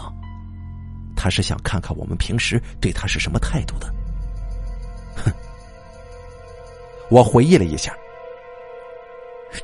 [1.14, 3.92] 他是想看看我们平时对他是什么态度的。
[5.16, 5.32] 哼。
[7.10, 7.94] 我回忆了一下，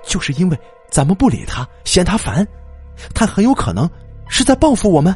[0.05, 0.59] 就是因为
[0.91, 2.47] 咱们不理他，嫌他烦，
[3.15, 3.89] 他很有可能
[4.29, 5.15] 是在报复我们。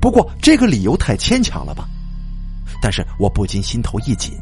[0.00, 1.88] 不过这个理由太牵强了吧？
[2.80, 4.38] 但是我不禁心头一紧，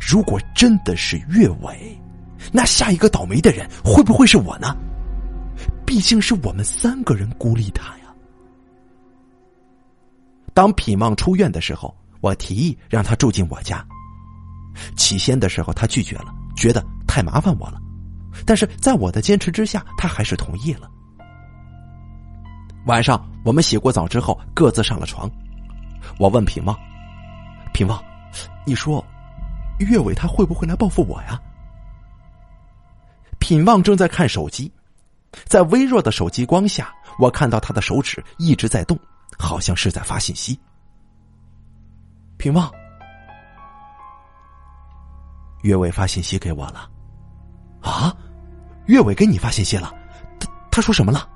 [0.00, 2.00] 如果真的是岳伟，
[2.52, 4.76] 那下一个倒霉的人会不会是我呢？
[5.86, 8.04] 毕竟是我们三个人孤立他呀。
[10.54, 13.84] 当品望出院的时候，我提议让他住进我家。
[14.96, 17.80] 起先的时候，他拒绝了，觉得太麻烦我了。
[18.46, 20.90] 但是在我的坚持之下，他还是同意了。
[22.86, 25.30] 晚上我们洗过澡之后，各自上了床。
[26.18, 26.76] 我问品旺
[27.72, 28.02] ：“品旺，
[28.66, 29.04] 你说，
[29.78, 31.40] 岳伟他会不会来报复我呀？”
[33.40, 34.72] 品旺正在看手机，
[35.46, 38.98] 在微弱的手机光下，我看到他的手指一直在动，
[39.38, 40.58] 好像是在发信息。
[42.36, 42.70] 品旺，
[45.62, 46.88] 岳伟发信息给我了。
[47.80, 48.14] 啊，
[48.86, 49.92] 岳伟给你发信息了？
[50.38, 51.28] 他他说什么了？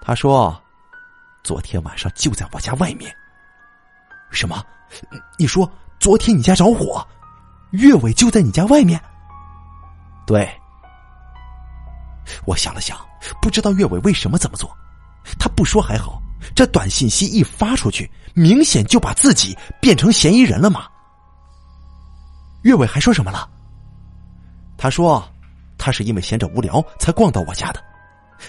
[0.00, 0.58] 他说，
[1.42, 3.14] 昨天晚上就在我家外面。
[4.36, 4.62] 什么？
[5.38, 5.68] 你说
[5.98, 7.04] 昨天你家着火，
[7.70, 9.00] 岳伟就在你家外面？
[10.26, 10.48] 对。
[12.44, 12.98] 我想了想，
[13.40, 14.70] 不知道岳伟为什么这么做。
[15.38, 16.20] 他不说还好，
[16.54, 20.86] 这短信息一发出去，明显就把自己变成嫌疑人了嘛。
[22.62, 23.48] 岳伟还说什么了？
[24.76, 25.24] 他说，
[25.78, 27.82] 他是因为闲着无聊才逛到我家的，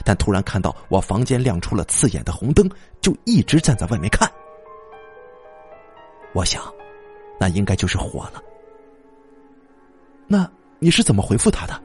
[0.03, 2.69] 但突然看到我房间亮出了刺眼的红灯，
[2.99, 4.29] 就一直站在外面看。
[6.33, 6.63] 我想，
[7.39, 8.41] 那应该就是火了。
[10.27, 11.81] 那你是怎么回复他的？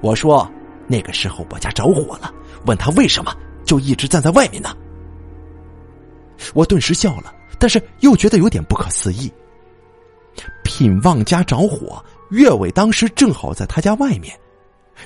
[0.00, 0.50] 我说，
[0.86, 2.32] 那个时候我家着火了，
[2.66, 4.76] 问他为什么就一直站在外面呢？
[6.54, 9.32] 我顿时笑了，但是又觉得有点不可思议。
[10.62, 12.04] 品旺家着火。
[12.30, 14.36] 岳伟当时正好在他家外面，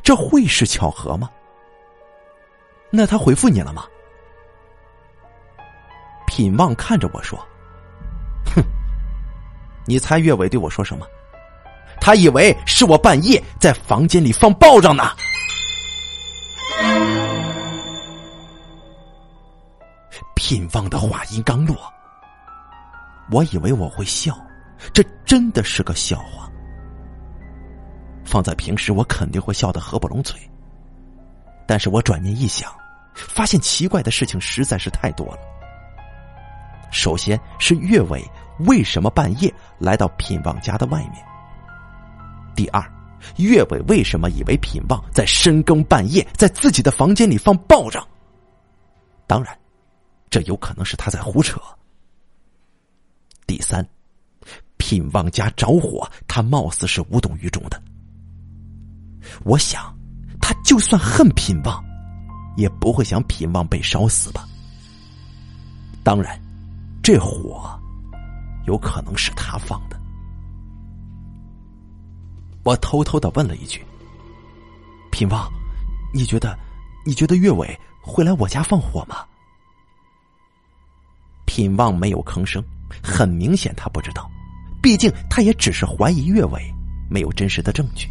[0.02, 1.28] 这会是巧合吗？
[2.90, 3.84] 那他回复你了吗？
[6.26, 7.38] 品旺看着我说：“，
[9.88, 11.06] 你猜岳伟对我说什么？
[11.98, 15.10] 他以为是我半夜在房间里放爆仗呢。”
[20.36, 21.76] 品旺的话音刚落，
[23.30, 24.38] 我以为我会笑，
[24.92, 26.48] 这真的是个笑话。
[28.24, 30.38] 放在平时，我肯定会笑得合不拢嘴。
[31.66, 32.70] 但是我转念一想，
[33.14, 35.38] 发现奇怪的事情实在是太多了。
[36.90, 38.24] 首先是岳伟
[38.66, 41.24] 为什么半夜来到品旺家的外面？
[42.54, 42.82] 第二，
[43.36, 48.06] 岳伟为什么以为品旺在深更半夜在自己的房间里放爆仗？
[49.26, 49.56] 当然，
[50.30, 51.60] 这有可能是他在胡扯。
[53.46, 53.86] 第三，
[54.76, 57.80] 品旺家着火，他貌似是无动于衷的。
[59.44, 59.94] 我想，
[60.40, 61.84] 他就算恨品旺，
[62.56, 64.48] 也不会想品旺被烧死吧。
[66.02, 66.40] 当然，
[67.02, 67.77] 这火
[68.68, 69.98] 有可能是他放的。
[72.64, 73.82] 我偷偷的问了一句
[75.10, 75.50] ：“品旺，
[76.12, 76.56] 你觉得，
[77.06, 79.24] 你觉得岳伟会来我家放火吗？”
[81.46, 82.62] 品旺没有吭声，
[83.02, 84.30] 很明显他不知道，
[84.82, 86.62] 毕竟他也只是怀疑岳伟，
[87.08, 88.06] 没有真实的证据。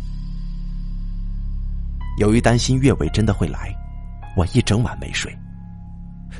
[2.18, 3.72] 由于担心岳伟真的会来，
[4.36, 5.32] 我一整晚没睡。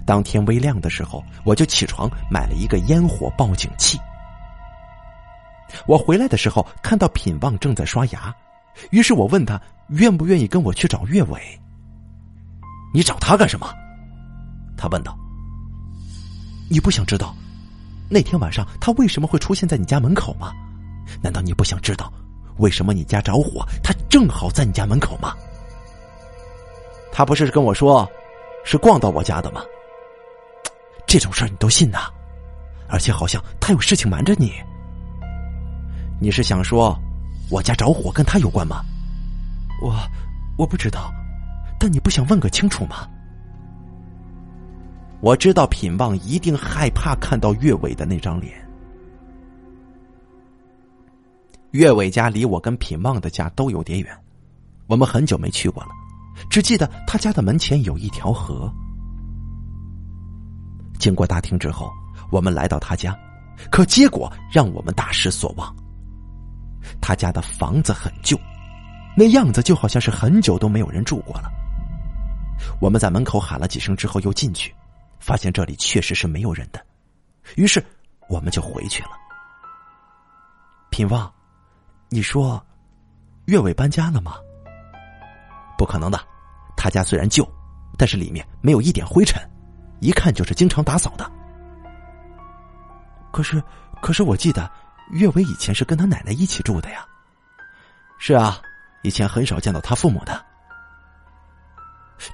[0.06, 4.00] 当天微亮的时候，我就起床买了一个烟火报警器。
[5.86, 8.34] 我回来的时候看到品旺正在刷牙，
[8.92, 11.42] 于是我问他愿不愿意跟我去找岳伟。
[12.94, 13.70] 你找他干什么？
[14.78, 15.18] 他问道。
[16.70, 17.34] 你不想知道
[18.10, 20.54] 那天晚上他为什么会出现在你家门口吗？
[21.22, 22.12] 难道你不想知道
[22.58, 25.36] 为什么你家着火，他正好在你家门口吗？
[27.12, 28.10] 他不是跟我说，
[28.64, 29.62] 是逛到我家的吗？
[31.08, 32.12] 这种事儿你都信呐？
[32.90, 34.54] 而且好像他有事情瞒着你。
[36.20, 36.98] 你是想说，
[37.50, 38.84] 我家着火跟他有关吗？
[39.82, 39.96] 我
[40.58, 41.12] 我不知道，
[41.80, 43.08] 但你不想问个清楚吗？
[45.22, 48.54] 我知道品旺一定害怕看到岳伟的那张脸。
[51.72, 54.18] 岳伟家离我跟品旺的家都有点远，
[54.88, 55.90] 我们很久没去过了。
[56.50, 58.72] 只记得他家的门前有一条河。
[61.00, 61.92] 经过大厅之后，
[62.32, 63.18] 我们来到他家，
[63.72, 65.76] 可结果让我们大失所望。
[67.02, 68.40] 他家的房子很旧，
[69.16, 71.52] 那样子就好像是很久都没有人住过了。
[72.80, 74.74] 我们在门口喊了几声之后，又进去，
[75.20, 76.84] 发现这里确实是没有人的，
[77.56, 77.84] 于是
[78.30, 79.10] 我们就回去了。
[80.90, 81.32] 品旺，
[82.10, 82.64] 你说，
[83.46, 84.36] 岳伟搬家了吗？
[85.78, 86.20] 不可能的，
[86.76, 87.48] 他家虽然旧，
[87.98, 89.40] 但是里面没有一点灰尘，
[90.00, 91.30] 一看就是经常打扫的。
[93.32, 93.62] 可是，
[94.02, 94.70] 可是我记得
[95.12, 97.06] 岳伟以前是跟他奶奶一起住的呀。
[98.18, 98.60] 是啊，
[99.04, 100.44] 以前很少见到他父母的。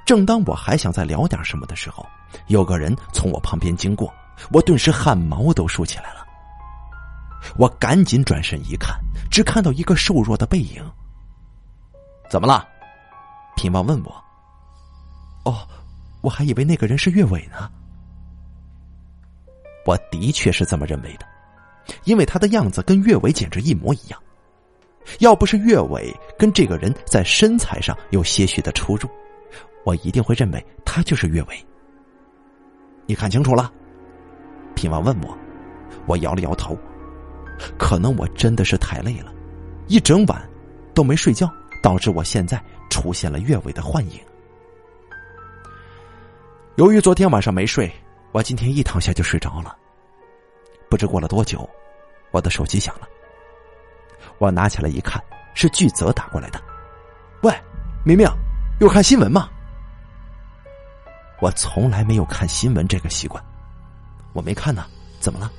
[0.06, 2.06] 正当我还想再聊点什么的时候，
[2.48, 4.14] 有个人从我旁边经过，
[4.52, 6.26] 我顿时汗毛都竖起来了。
[7.58, 8.98] 我赶紧转身一看，
[9.30, 10.82] 只看到一个瘦弱的背影。
[12.30, 12.66] 怎么了？
[13.58, 14.24] 品旺问我
[15.44, 15.68] ：“哦，
[16.24, 17.70] 我还以为那个人是岳伟呢。
[19.86, 21.26] 我的确是这么认为的，
[22.06, 24.20] 因为他的样子跟岳伟简直一模一样。
[25.20, 29.10] 要不是岳伟跟这个人在身材上有些许的出入，
[29.84, 31.66] 我一定会认为他就是岳伟。
[33.06, 33.70] 你看清楚了？
[34.76, 35.38] 品王问我，
[36.06, 36.78] 我摇了摇头。
[37.78, 39.34] 可能我真的是太累了，
[39.88, 40.42] 一整晚
[40.94, 41.52] 都没睡觉，
[41.82, 44.20] 导致我现在出现了岳伟的幻影。
[46.76, 47.92] 由于昨天晚上没睡，
[48.32, 49.78] 我今天一躺下就睡着了。
[50.90, 51.70] 不知过了多久，
[52.32, 53.08] 我的手机响了。
[54.40, 56.60] 我拿起来一看，是巨泽打过来的。
[57.44, 57.54] 喂，
[58.04, 58.28] 明明，
[58.80, 59.48] 有看新闻吗？
[61.42, 63.44] 我从来没有看新闻这个习惯，
[64.34, 64.84] 我没看呢。
[65.20, 65.52] 怎么了？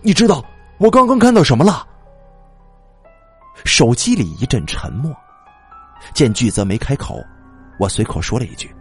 [0.00, 0.42] 你知道
[0.78, 1.86] 我刚刚看到什么了？
[3.66, 5.14] 手机里一阵沉默。
[6.14, 7.22] 见巨泽没开口，
[7.78, 8.74] 我随口说了一句：“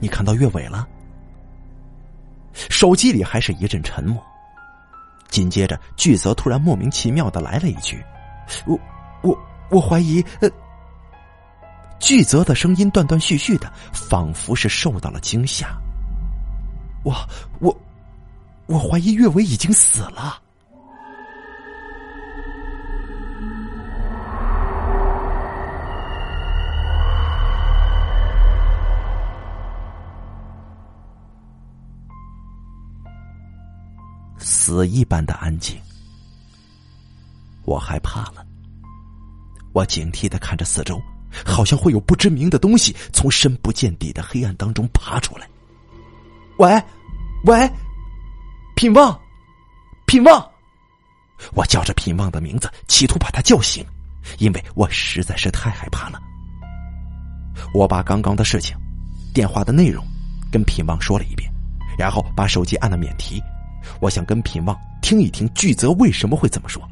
[0.00, 0.86] 你看到岳伟了？”
[2.52, 4.20] 手机里还是一阵沉默。
[5.28, 8.02] 紧接着，巨泽突然莫名其妙的来了一句
[8.66, 8.78] ：“我，
[9.22, 9.38] 我，
[9.70, 10.50] 我怀疑。”呃，
[12.00, 15.76] 巨泽的声音断断续续的，仿佛是受到了惊吓。
[17.04, 17.14] 我，
[17.60, 17.76] 我，
[18.66, 20.40] 我怀疑岳伟已经死了。
[34.68, 35.80] 死一般的安静，
[37.64, 38.44] 我害怕了。
[39.72, 41.00] 我警惕的看着四周，
[41.42, 45.48] 好像会有不知名的东西从深不见底的黑暗当中爬出来。
[46.58, 46.70] 喂，
[47.46, 47.72] 喂，
[48.76, 49.18] 品旺，
[50.06, 50.46] 品旺！
[51.54, 53.82] 我叫着品旺的名字，企图把他叫醒，
[54.36, 56.20] 因为我实在是太害怕了。
[57.72, 58.76] 我把刚刚的事情、
[59.32, 60.04] 电话的内容
[60.52, 61.50] 跟品旺说了一遍，
[61.98, 63.42] 然后把手机按了免提。
[64.00, 66.82] 我想跟品旺听一听巨泽为什么会这么说。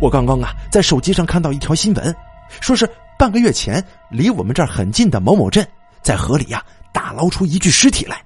[0.00, 2.14] 我刚刚啊，在手机上看到一条新闻，
[2.60, 2.88] 说是
[3.18, 5.66] 半个月前离我们这儿很近的某某镇，
[6.02, 8.20] 在河里呀打捞出一具尸体来，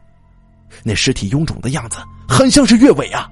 [0.82, 3.30] 那尸体臃肿的样子很像是岳伟啊！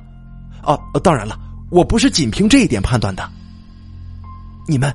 [0.63, 1.39] 啊，当然了，
[1.71, 3.27] 我不是仅凭这一点判断的。
[4.69, 4.95] 你们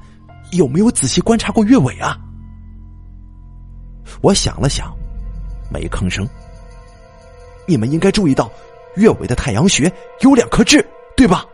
[0.52, 2.18] 有没有仔细观察过岳伟啊？
[4.22, 4.94] 我想了想，
[5.72, 6.28] 没吭声。
[7.70, 8.52] 你们应该注意到，
[8.96, 10.84] 月尾的太阳穴有两颗痣，
[11.16, 11.46] 对吧？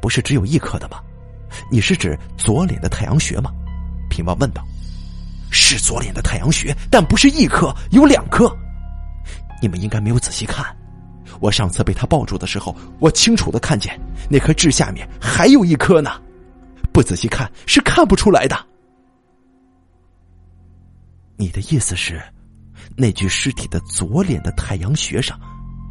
[0.00, 1.00] 不是只有一颗的吗？
[1.70, 3.52] 你是指左脸的太阳穴吗？
[4.10, 4.64] 平王问道。
[5.52, 8.52] 是左脸的太阳穴，但不是一颗，有两颗。
[9.60, 10.66] 你们应该没有仔细看。
[11.38, 13.96] 我上次被他抱住的时候，我清楚的看见
[14.28, 16.20] 那颗痣下面还有一颗呢。
[16.92, 18.56] 不仔细看是看不出来的。
[21.36, 22.20] 你的意思是？
[22.96, 25.38] 那具尸体的左脸的太阳穴上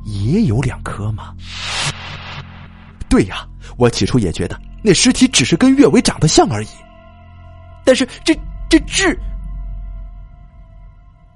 [0.06, 1.36] 也有两颗吗？
[3.10, 3.48] 对呀，
[3.78, 6.70] 我起初也觉得那尸体只是跟岳伟长得像而已。
[7.84, 8.34] 但是这
[8.70, 9.20] 这痣……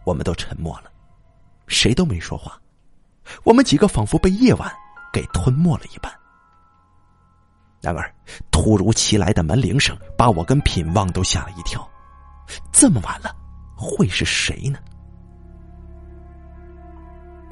[0.05, 0.91] 我们都沉默了，
[1.67, 2.59] 谁都没说话。
[3.43, 4.71] 我们几个仿佛被夜晚
[5.11, 6.11] 给吞没了一般。
[7.81, 8.13] 然而，
[8.51, 11.87] 突如其来的门铃声把我跟品旺都吓了一跳。
[12.71, 13.35] 这么晚了，
[13.75, 14.79] 会是谁呢？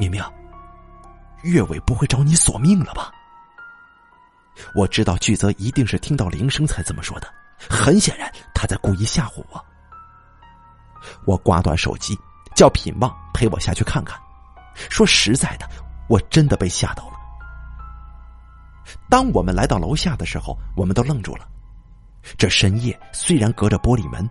[0.04, 0.24] 明明，
[1.44, 3.12] 岳伟不会找你索命了吧？
[4.76, 7.28] 我知道巨泽一定是听到铃声才这么说的，
[7.70, 9.66] 很显然他在故意吓唬我。
[11.26, 12.18] 我挂断手机，
[12.56, 14.20] 叫品旺陪我下去看看。
[14.90, 15.68] 说实在的，
[16.08, 17.14] 我真的被吓到了。
[19.10, 21.48] 当我们来到楼下的时候，我们都愣住了。
[22.38, 24.30] 这深夜虽然隔着玻璃门，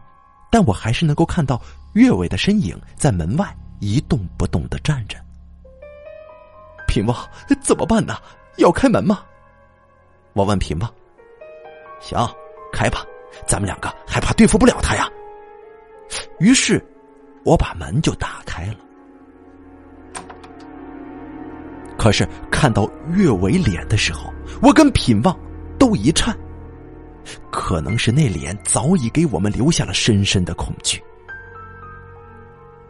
[0.50, 1.60] 但我还是能够看到
[1.94, 5.18] 岳伟的身影在门外一动不动的站着。
[6.92, 7.16] 品旺，
[7.62, 8.18] 怎么办呢？
[8.58, 9.24] 要开门吗？
[10.34, 10.94] 我问品旺。
[12.00, 12.18] 行，
[12.70, 13.02] 开吧，
[13.46, 15.08] 咱们两个还怕对付不了他呀。
[16.38, 16.84] 于是，
[17.46, 18.74] 我把门就打开了。
[21.96, 24.30] 可是看到岳伟脸的时候，
[24.60, 25.34] 我跟品旺
[25.78, 26.36] 都一颤。
[27.50, 31.02] 可能是那脸早已给我们留下了深深的恐惧。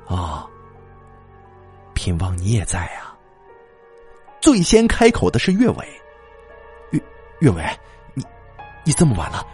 [0.09, 0.45] 啊，
[1.95, 3.12] 品旺，你也在啊。
[4.43, 5.89] 最先开口的是岳伟，
[6.91, 7.01] 岳
[7.39, 7.65] 岳伟，
[8.13, 8.25] 你
[8.85, 9.47] 你这么晚了，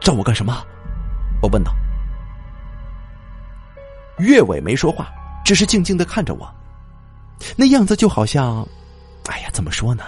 [0.00, 0.66] 找我干什么？
[1.40, 1.72] 我问道。
[4.18, 5.12] 岳伟没说话，
[5.44, 6.52] 只是静静的看着我，
[7.56, 8.66] 那样子就好像，
[9.26, 10.02] 哎呀，怎么说呢？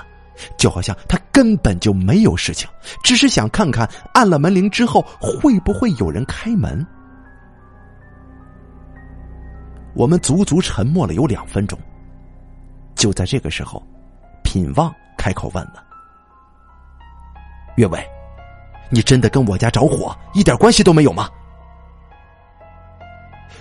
[0.57, 2.69] 就好像他根本就没有事情，
[3.05, 6.85] 只是想看看按了门铃之后会不会有人开门。
[9.95, 11.79] 我们足足沉默了有两分钟。
[12.97, 13.81] 就在这个时候，
[14.49, 15.85] 品旺开口问了
[17.77, 18.03] ：“岳伟，
[18.91, 21.29] 你真的跟我家着火一点关系都没有吗？”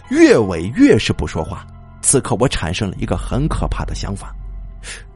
[0.09, 1.67] 岳伟越是不说话，
[2.01, 4.33] 此刻我产生了一个很可怕的想法：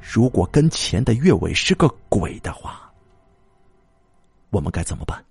[0.02, 2.92] 如果跟前的岳伟是个鬼的话，
[4.50, 5.24] 我们该怎么办？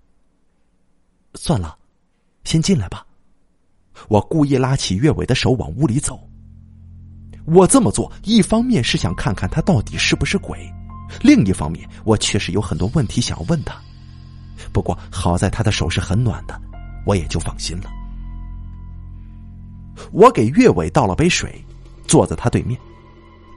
[1.34, 1.76] 算了，
[2.44, 3.04] 先进来吧。
[4.08, 6.18] 我故意拉起岳伟的手往屋里走。
[7.52, 10.72] 我这么做，一方面是想看看他到底是不是鬼，
[11.20, 13.74] 另一方面，我确实有很多问题想要问他。
[14.72, 16.60] 不过好在他的手是很暖的，
[17.04, 17.90] 我也就放心了。
[20.12, 21.64] 我给岳伟倒了杯水，
[22.06, 22.78] 坐在他对面，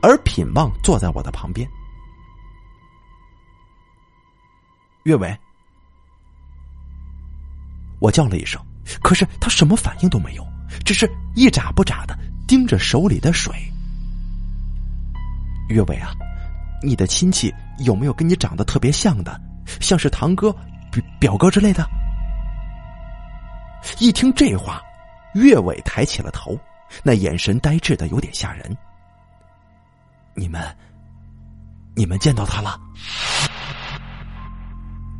[0.02, 1.70] 而品旺坐在我的旁边。
[5.04, 5.38] 岳伟，
[8.00, 8.60] 我叫了一声，
[9.02, 10.48] 可是他什么反应都没有，
[10.84, 12.18] 只是一眨不眨的
[12.48, 13.54] 盯着手里的水。
[15.70, 16.11] 岳伟啊，
[16.82, 19.39] 你的亲戚有没有跟你长得特别像的，
[19.80, 20.51] 像是堂哥、
[20.91, 21.88] 表表哥之类的？
[23.99, 24.82] 一听这话。
[25.34, 26.55] 岳伟抬起了头，
[27.01, 28.78] 那眼神呆滞的有点吓人。
[30.36, 30.61] 你们，
[31.95, 32.80] 你们见到他了？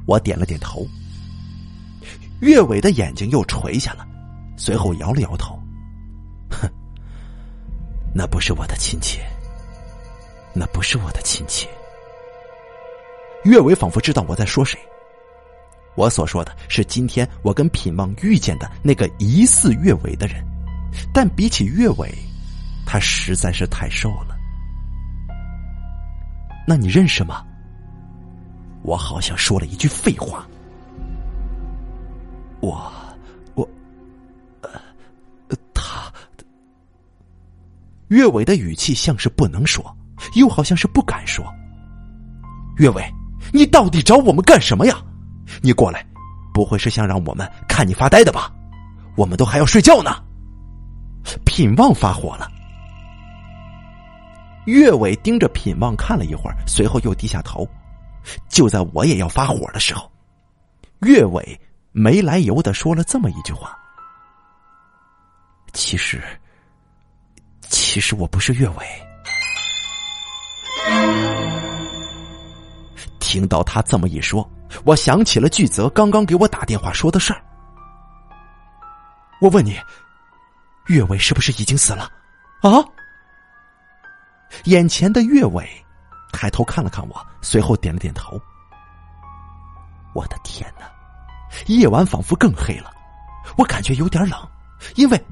[0.06, 0.86] 我点了点头。
[2.42, 4.08] 岳伟的眼睛又垂下了，
[4.56, 5.60] 随后摇了摇头，
[6.52, 6.70] 哼，
[8.14, 9.20] 那不是我的亲戚，
[10.54, 11.68] 那不是我的亲戚。
[13.44, 14.80] 岳伟仿佛知道我在说谁。
[15.96, 20.44] 我所说的是今天我跟品望遇见的那个疑似岳伟的人，
[21.14, 22.12] 但比起岳伟，
[22.86, 24.36] 他实在是太瘦了。
[26.66, 27.46] 那你认识吗？
[28.84, 30.48] 我好像说了一句废话。
[32.60, 32.92] 我，
[33.54, 33.70] 我，
[34.62, 34.70] 呃，
[35.74, 36.12] 他，
[38.08, 39.96] 岳伟的语气像是不能说，
[40.36, 41.46] 又好像是不敢说。
[42.78, 43.04] 岳伟，
[43.52, 44.98] 你到底找我们干什么呀？
[45.62, 46.06] 你过来，
[46.54, 48.52] 不会是想让我们看你发呆的吧？
[49.16, 50.24] 我们都还要睡觉呢。
[51.46, 52.52] 品望发火了，
[54.66, 57.68] 岳伟盯着品望看了一会儿，随后又低下头。
[58.50, 60.12] 就在我也要发火的时候，
[61.02, 61.60] 岳伟
[61.92, 63.78] 没来由的说了这么一句话
[65.74, 66.24] ：“其实，
[67.62, 68.86] 其实我不是岳伟。”
[73.20, 74.48] 听到他这么一说。
[74.86, 77.42] 我想起了巨泽刚刚给我打电话说的事儿。
[79.40, 79.78] 我问你，
[80.88, 82.10] 岳伟是不是已经死了？
[82.62, 82.84] 啊！
[84.66, 85.68] 眼前的岳伟
[86.32, 88.40] 抬头看了看我，随后点了点头。
[90.14, 90.86] 我的天哪！
[91.68, 92.92] 夜晚仿佛更黑了，
[93.58, 94.40] 我感觉有点冷，
[94.96, 95.26] 因为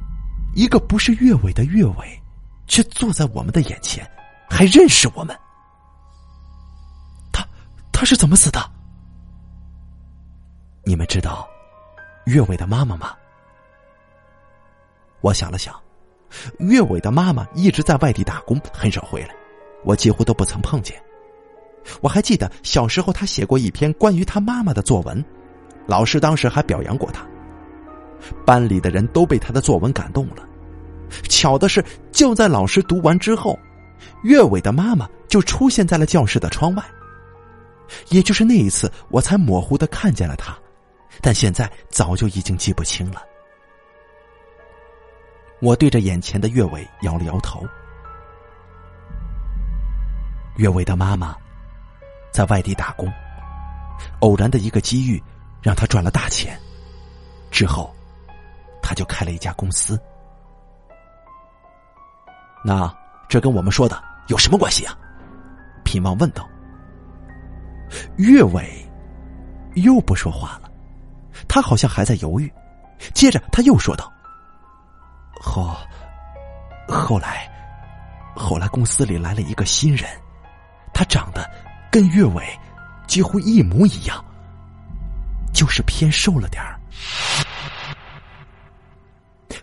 [0.54, 2.22] 一个不是岳伟的岳伟，
[2.68, 4.08] 却坐在我们的眼前，
[4.52, 5.38] 还认识我们。
[7.32, 7.48] 他
[7.92, 8.60] 他是怎么死的？
[10.84, 11.48] 你们知道
[12.26, 13.16] 岳伟的妈妈吗？
[15.22, 15.74] 我想了想，
[16.60, 19.34] 岳伟的妈妈一直在外地打工，很少回来，
[19.86, 21.02] 我几乎都不曾碰见。
[22.02, 25.24] 我还记得小时候他写过一篇关于他妈妈的作文，
[25.88, 27.26] 老师当时还表扬过他，
[28.46, 30.48] 班里的人都被他的作文感动了。
[31.30, 33.58] 巧的是，就在老师读完之后，
[34.24, 36.84] 岳伟的妈妈就出现在了教室的窗外。
[38.10, 40.58] 也就是那一次，我才模糊的看见了他。
[41.22, 43.22] 但现在早就已经记不清了。
[45.62, 47.64] 我对着眼前的岳伟摇了摇头。
[50.58, 51.36] 岳伟的妈妈
[52.32, 53.12] 在外地打工，
[54.20, 55.22] 偶然的一个机遇
[55.62, 56.58] 让他赚了大钱，
[57.52, 57.94] 之后
[58.82, 60.00] 他就开了一家公司。
[62.64, 62.94] 那
[63.32, 64.94] 这跟我们说的有什么关系啊？
[65.86, 66.46] 品望问道。
[68.18, 68.86] 岳伟
[69.76, 70.70] 又不说话了。
[71.48, 72.52] 他好像还在犹豫，
[73.14, 74.12] 接着他又说道
[75.40, 75.74] ：“后，
[76.90, 77.50] 后来，
[78.36, 80.10] 后来公司里来了一个新人，
[80.94, 81.50] 他长得
[81.90, 82.44] 跟岳伟
[83.08, 84.22] 几乎一模一样，
[85.54, 86.78] 就是偏瘦了点儿。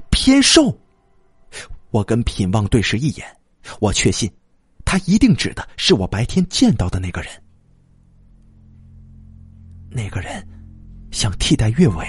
[0.09, 0.75] 偏瘦。”
[1.91, 3.27] 我跟品望对视一眼，
[3.81, 4.31] 我确信，
[4.85, 7.31] 他一定指的是我白天见到的那个人。
[9.91, 10.47] 那个人。
[11.11, 12.07] 想替代岳伟，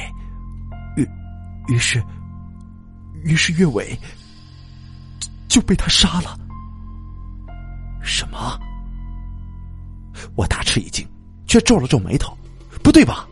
[0.97, 1.07] 于
[1.70, 2.03] 于是，
[3.24, 3.97] 于是岳伟
[5.47, 6.38] 就被他杀了。
[8.03, 8.60] 什么？
[10.36, 11.07] 我大吃一惊，
[11.47, 12.38] 却皱了皱眉头。
[12.84, 13.26] 不对吧？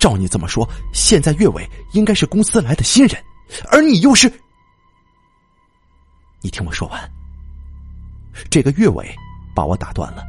[0.00, 3.22] 照你这么说，现在岳伟应该是公司来的新人，
[3.70, 4.28] 而你又是……
[6.40, 7.10] 你听我说完。
[8.50, 9.08] 这个岳伟
[9.54, 10.24] 把我打断了。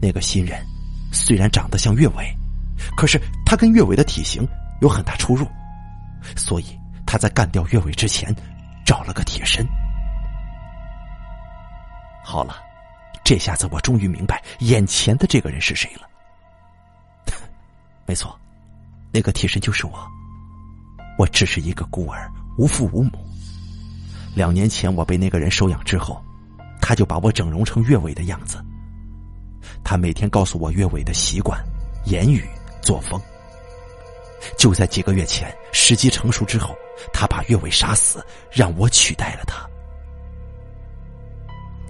[0.00, 0.64] 那个新人
[1.12, 2.36] 虽然长得像岳伟，
[2.96, 4.46] 可是他跟岳伟的体型
[4.80, 5.46] 有很大出入，
[6.36, 8.34] 所以他在干掉岳伟之前
[8.84, 9.66] 找了个替身。
[12.22, 12.56] 好了，
[13.22, 16.08] 这下子我终于明白眼前的这个人是谁了。
[18.06, 18.38] 没错，
[19.12, 20.06] 那个替身就是我。
[21.16, 23.23] 我只是一个孤儿，无父无母。
[24.34, 26.20] 两年前我被那个人收养之后，
[26.80, 28.58] 他就把我整容成岳伟的样子。
[29.82, 31.58] 他每天告诉我岳伟的习惯、
[32.06, 32.44] 言语、
[32.82, 33.20] 作风。
[34.58, 36.74] 就在几个月前，时机成熟之后，
[37.12, 39.56] 他把岳伟杀死，让我取代了他。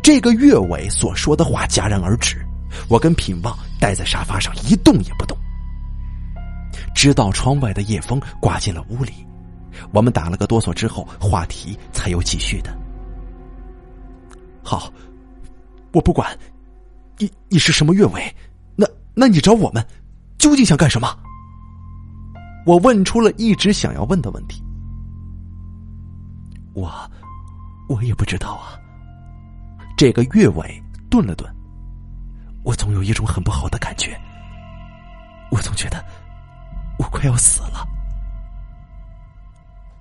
[0.03, 2.47] 这个岳伟所说的话戛然而止，
[2.88, 5.36] 我跟品旺待在沙发上一动也不动，
[6.95, 9.12] 直到窗外的夜风刮进了屋里，
[9.93, 12.77] 我们打了个哆嗦之后，话题才有继续的。
[14.62, 14.93] 好，
[15.93, 16.37] 我不管，
[17.18, 18.35] 你你是什么岳伟？
[18.75, 19.87] 那那你找我们，
[20.39, 21.09] 究竟想干什么？
[22.66, 24.62] 我问出了一直想要问的问题。
[26.72, 26.91] 我
[27.89, 28.79] 我也不知道啊。
[29.97, 31.49] 这个岳伟顿了顿，
[32.64, 34.18] 我总有一种很不好的感觉，
[35.51, 36.05] 我总觉得
[36.99, 37.87] 我快要死了。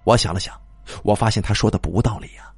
[0.03, 0.59] 我想了想，
[1.03, 2.51] 我发现他说的不无道理呀，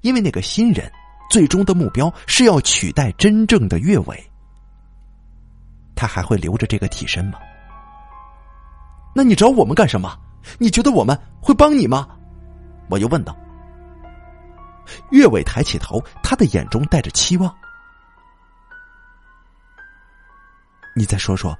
[0.00, 0.90] 因为那个新人
[1.30, 4.30] 最终的目标是要取代真正的岳伟，
[5.94, 7.38] 他还会留着这个替身吗？
[9.14, 10.18] 那你找我们干什么？
[10.58, 12.08] 你觉得我们会帮你吗？
[12.90, 13.36] 我又问道。
[15.10, 17.54] 岳伟抬起头，他的眼中带着期望。
[20.96, 21.56] 你再说说，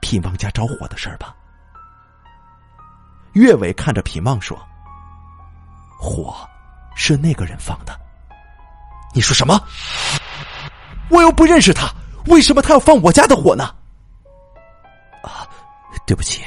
[0.00, 1.34] 品王家着火的事儿吧。
[3.32, 4.58] 岳伟看着品旺说
[5.98, 6.36] ：“火
[6.94, 7.98] 是那个人放的。”
[9.14, 9.60] 你说什么？
[11.10, 11.92] 我又不认识他，
[12.26, 13.74] 为什么他要放我家的火呢？
[15.22, 15.48] 啊，
[16.06, 16.42] 对不起，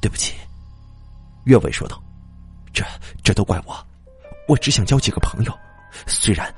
[0.00, 0.34] 对不起。
[1.44, 2.02] 岳伟说道
[2.74, 2.84] ：“这
[3.22, 3.76] 这都怪我。”
[4.48, 5.52] 我只想交几个朋友，
[6.06, 6.52] 虽然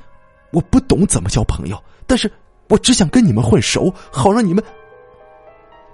[0.53, 2.33] 我不懂怎么交朋友，但是
[2.69, 4.65] 我只想跟你们混熟，好让你们。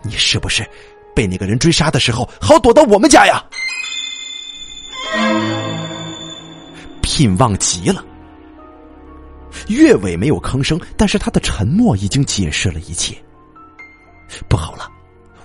[0.03, 0.69] 你是不是
[1.17, 3.43] 被那个人追杀的时候，好躲到我们家呀？
[7.01, 8.05] 品旺急了，
[9.69, 13.17] 岳伟没有吭声，但是他的沉默已经解释了一切。
[14.47, 14.87] 不好了，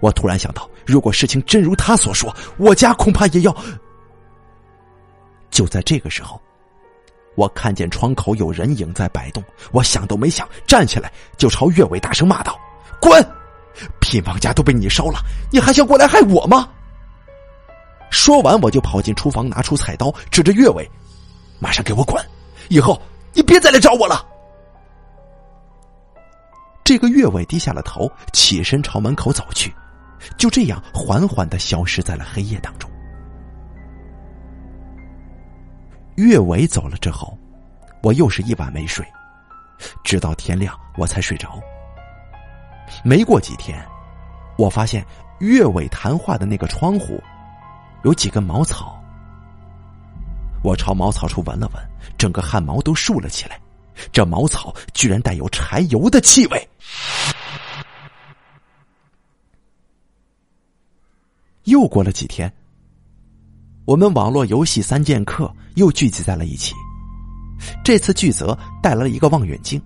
[0.02, 3.56] 我突然想到，如果事情真如他所说，我家恐怕也要。
[5.50, 6.42] 就在这个时候，
[7.36, 9.42] 我看见窗口有人影在摆动。
[9.72, 12.60] 我想都没想，站起来就朝岳伟大声骂道
[13.00, 13.26] ：“滚！
[14.00, 15.20] 品王家都被你烧了，
[15.52, 16.70] 你还想过来害我吗？”
[18.12, 20.90] 说完，我就跑进厨房，拿出菜刀，指着岳伟
[21.60, 22.22] ：“马上给我滚！
[22.70, 23.02] 以后
[23.34, 24.26] 你别再来找我了。”
[26.84, 29.74] 这个岳伟低下了头，起身朝门口走去，
[30.38, 32.90] 就这样缓缓的消失在了黑夜当中。
[36.16, 37.38] 岳伟走了之后，
[38.04, 39.06] 我又是一晚没睡，
[40.04, 41.58] 直到天亮我才睡着。
[43.04, 43.84] 没过几天，
[44.58, 45.06] 我发现
[45.40, 47.22] 月尾谈话的那个窗户
[48.04, 49.02] 有几根茅草，
[50.64, 51.84] 我朝茅草处闻了闻，
[52.18, 53.60] 整个汗毛都竖了起来。
[54.12, 56.70] 这茅草居然带有柴油的气味。
[61.66, 62.52] 又过了几天。
[63.86, 66.74] 我们网络游戏三剑客又聚集在了一起。
[67.84, 69.82] 这次巨泽带来了一个望远镜，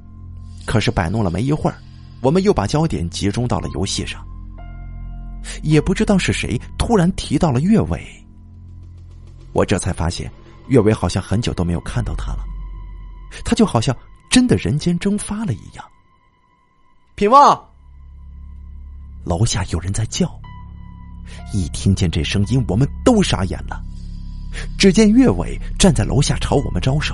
[0.65, 1.77] 可是摆弄了没一会儿，
[2.25, 4.25] 我们又把焦点集中到了游戏上。
[5.61, 8.03] 也不知道是谁突然提到了岳伟，
[9.53, 10.31] 我这才发现
[10.69, 12.39] 岳伟好像很久都没有看到他了，
[13.45, 13.95] 他就好像
[14.27, 15.85] 真的人间蒸发了一样。
[17.13, 17.63] 品旺，
[19.23, 20.27] 楼下有人在叫。
[21.53, 23.79] 一听见这声音，我们都傻眼了。
[24.79, 27.13] 只见岳伟站在楼下朝我们招手，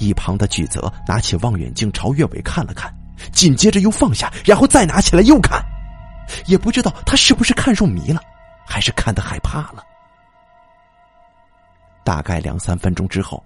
[0.00, 2.94] 一旁的巨泽拿起望远镜朝岳伟看了看，
[3.32, 5.62] 紧接着又放下，然后再拿起来又看，
[6.46, 8.20] 也不知道他是不是看入迷了，
[8.66, 9.84] 还是看得害怕了。
[12.04, 13.42] 大概两三分钟之后，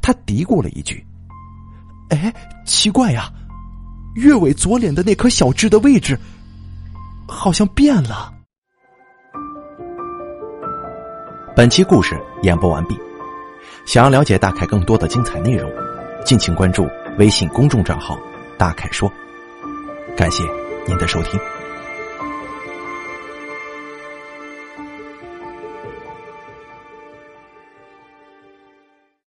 [0.00, 1.04] 他嘀咕了一句
[2.10, 2.32] ：“哎，
[2.64, 3.30] 奇怪呀，
[4.14, 6.18] 岳伟左脸的那颗小痣的位置
[7.26, 8.32] 好像变了。”
[11.56, 12.96] 本期故事演播完毕，
[13.86, 15.68] 想要了解大凯更多的精彩内容，
[16.24, 16.86] 敬请关注
[17.18, 18.16] 微信公众账号
[18.58, 19.12] 大凯说。
[20.16, 20.42] 感谢
[20.86, 21.38] 您的收听。